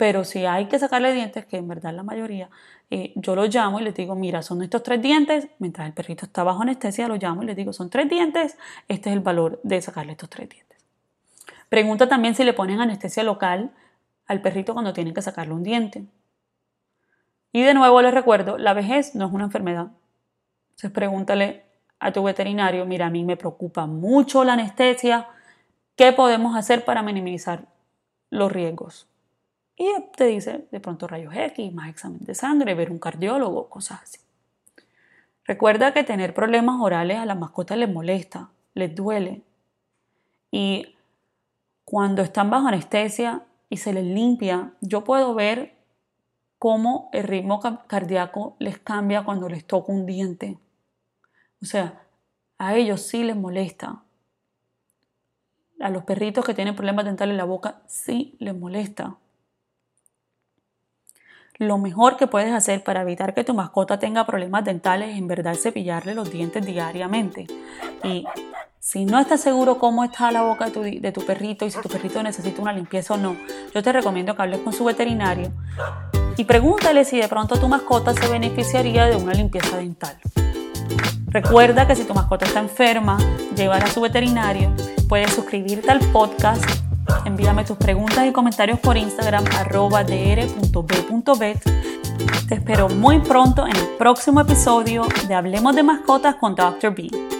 pero 0.00 0.24
si 0.24 0.46
hay 0.46 0.64
que 0.64 0.78
sacarle 0.78 1.12
dientes, 1.12 1.44
que 1.44 1.58
en 1.58 1.68
verdad 1.68 1.92
la 1.92 2.02
mayoría, 2.02 2.48
eh, 2.88 3.12
yo 3.16 3.36
lo 3.36 3.44
llamo 3.44 3.80
y 3.80 3.82
les 3.82 3.94
digo, 3.94 4.14
mira, 4.14 4.40
son 4.40 4.62
estos 4.62 4.82
tres 4.82 5.02
dientes, 5.02 5.48
mientras 5.58 5.86
el 5.86 5.92
perrito 5.92 6.24
está 6.24 6.42
bajo 6.42 6.62
anestesia, 6.62 7.06
lo 7.06 7.16
llamo 7.16 7.42
y 7.42 7.46
les 7.46 7.54
digo, 7.54 7.74
son 7.74 7.90
tres 7.90 8.08
dientes, 8.08 8.56
este 8.88 9.10
es 9.10 9.14
el 9.14 9.20
valor 9.20 9.60
de 9.62 9.82
sacarle 9.82 10.12
estos 10.12 10.30
tres 10.30 10.48
dientes. 10.48 10.78
Pregunta 11.68 12.08
también 12.08 12.34
si 12.34 12.44
le 12.44 12.54
ponen 12.54 12.80
anestesia 12.80 13.22
local 13.24 13.72
al 14.26 14.40
perrito 14.40 14.72
cuando 14.72 14.94
tienen 14.94 15.12
que 15.12 15.20
sacarle 15.20 15.52
un 15.52 15.64
diente. 15.64 16.06
Y 17.52 17.60
de 17.60 17.74
nuevo 17.74 18.00
les 18.00 18.14
recuerdo, 18.14 18.56
la 18.56 18.72
vejez 18.72 19.14
no 19.14 19.26
es 19.26 19.32
una 19.34 19.44
enfermedad. 19.44 19.88
Entonces 20.70 20.92
pregúntale 20.92 21.66
a 21.98 22.10
tu 22.10 22.22
veterinario, 22.22 22.86
mira, 22.86 23.08
a 23.08 23.10
mí 23.10 23.22
me 23.22 23.36
preocupa 23.36 23.84
mucho 23.84 24.44
la 24.44 24.54
anestesia, 24.54 25.28
¿qué 25.94 26.14
podemos 26.14 26.56
hacer 26.56 26.86
para 26.86 27.02
minimizar 27.02 27.66
los 28.30 28.50
riesgos? 28.50 29.09
Y 29.80 29.88
te 30.14 30.26
dice 30.26 30.68
de 30.70 30.78
pronto 30.78 31.06
rayos 31.06 31.34
X, 31.34 31.72
más 31.72 31.88
examen 31.88 32.18
de 32.20 32.34
sangre, 32.34 32.74
ver 32.74 32.90
un 32.90 32.98
cardiólogo, 32.98 33.70
cosas 33.70 34.02
así. 34.02 34.18
Recuerda 35.46 35.94
que 35.94 36.04
tener 36.04 36.34
problemas 36.34 36.82
orales 36.82 37.16
a 37.16 37.24
las 37.24 37.38
mascotas 37.38 37.78
les 37.78 37.90
molesta, 37.90 38.50
les 38.74 38.94
duele. 38.94 39.40
Y 40.50 40.96
cuando 41.86 42.20
están 42.20 42.50
bajo 42.50 42.68
anestesia 42.68 43.46
y 43.70 43.78
se 43.78 43.94
les 43.94 44.04
limpia, 44.04 44.74
yo 44.82 45.02
puedo 45.02 45.32
ver 45.34 45.78
cómo 46.58 47.08
el 47.14 47.24
ritmo 47.24 47.60
cardíaco 47.86 48.56
les 48.58 48.78
cambia 48.78 49.24
cuando 49.24 49.48
les 49.48 49.66
toca 49.66 49.90
un 49.92 50.04
diente. 50.04 50.58
O 51.62 51.64
sea, 51.64 52.02
a 52.58 52.74
ellos 52.74 53.00
sí 53.00 53.24
les 53.24 53.34
molesta. 53.34 54.02
A 55.80 55.88
los 55.88 56.04
perritos 56.04 56.44
que 56.44 56.52
tienen 56.52 56.76
problemas 56.76 57.06
dentales 57.06 57.32
en 57.32 57.38
la 57.38 57.44
boca 57.44 57.80
sí 57.86 58.36
les 58.40 58.54
molesta 58.54 59.16
lo 61.60 61.76
mejor 61.76 62.16
que 62.16 62.26
puedes 62.26 62.54
hacer 62.54 62.82
para 62.82 63.02
evitar 63.02 63.34
que 63.34 63.44
tu 63.44 63.52
mascota 63.52 63.98
tenga 63.98 64.24
problemas 64.24 64.64
dentales 64.64 65.10
es 65.10 65.18
en 65.18 65.28
verdad 65.28 65.54
cepillarle 65.54 66.14
los 66.14 66.32
dientes 66.32 66.64
diariamente. 66.64 67.46
Y 68.02 68.24
si 68.78 69.04
no 69.04 69.20
estás 69.20 69.42
seguro 69.42 69.78
cómo 69.78 70.02
está 70.02 70.32
la 70.32 70.40
boca 70.40 70.70
de 70.70 71.12
tu, 71.12 71.20
perrito 71.20 71.66
y 71.66 71.70
si 71.70 71.78
tu 71.82 71.90
perrito 71.90 72.22
necesita 72.22 72.62
una 72.62 72.72
limpieza 72.72 73.12
o 73.12 73.18
no, 73.18 73.36
yo 73.74 73.82
te 73.82 73.92
recomiendo 73.92 74.34
que 74.34 74.40
hables 74.40 74.60
con 74.60 74.72
su 74.72 74.84
veterinario 74.84 75.52
y 76.38 76.44
pregúntale 76.44 77.04
si 77.04 77.18
de 77.18 77.28
pronto 77.28 77.60
tu 77.60 77.68
mascota 77.68 78.14
se 78.14 78.26
beneficiaría 78.30 79.04
de 79.04 79.16
una 79.16 79.34
limpieza 79.34 79.76
dental. 79.76 80.16
Recuerda 81.26 81.86
que 81.86 81.94
si 81.94 82.04
tu 82.04 82.14
mascota 82.14 82.46
está 82.46 82.60
enferma, 82.60 83.18
llévala 83.54 83.84
a 83.84 83.90
su 83.90 84.00
veterinario, 84.00 84.72
puedes 85.10 85.34
suscribirte 85.34 85.90
al 85.90 86.00
podcast, 86.10 86.64
envíame 87.24 87.64
tus 87.64 87.76
preguntas 87.76 88.26
y 88.26 88.32
comentarios 88.32 88.78
por 88.78 88.96
Instagram 88.96 89.44
arroba 89.58 90.04
dr.b.bet. 90.04 91.58
Te 92.48 92.54
espero 92.54 92.88
muy 92.88 93.20
pronto 93.20 93.66
en 93.66 93.76
el 93.76 93.88
próximo 93.98 94.40
episodio 94.40 95.06
de 95.28 95.34
Hablemos 95.34 95.74
de 95.74 95.82
Mascotas 95.82 96.34
con 96.36 96.54
Dr. 96.54 96.94
B. 96.94 97.39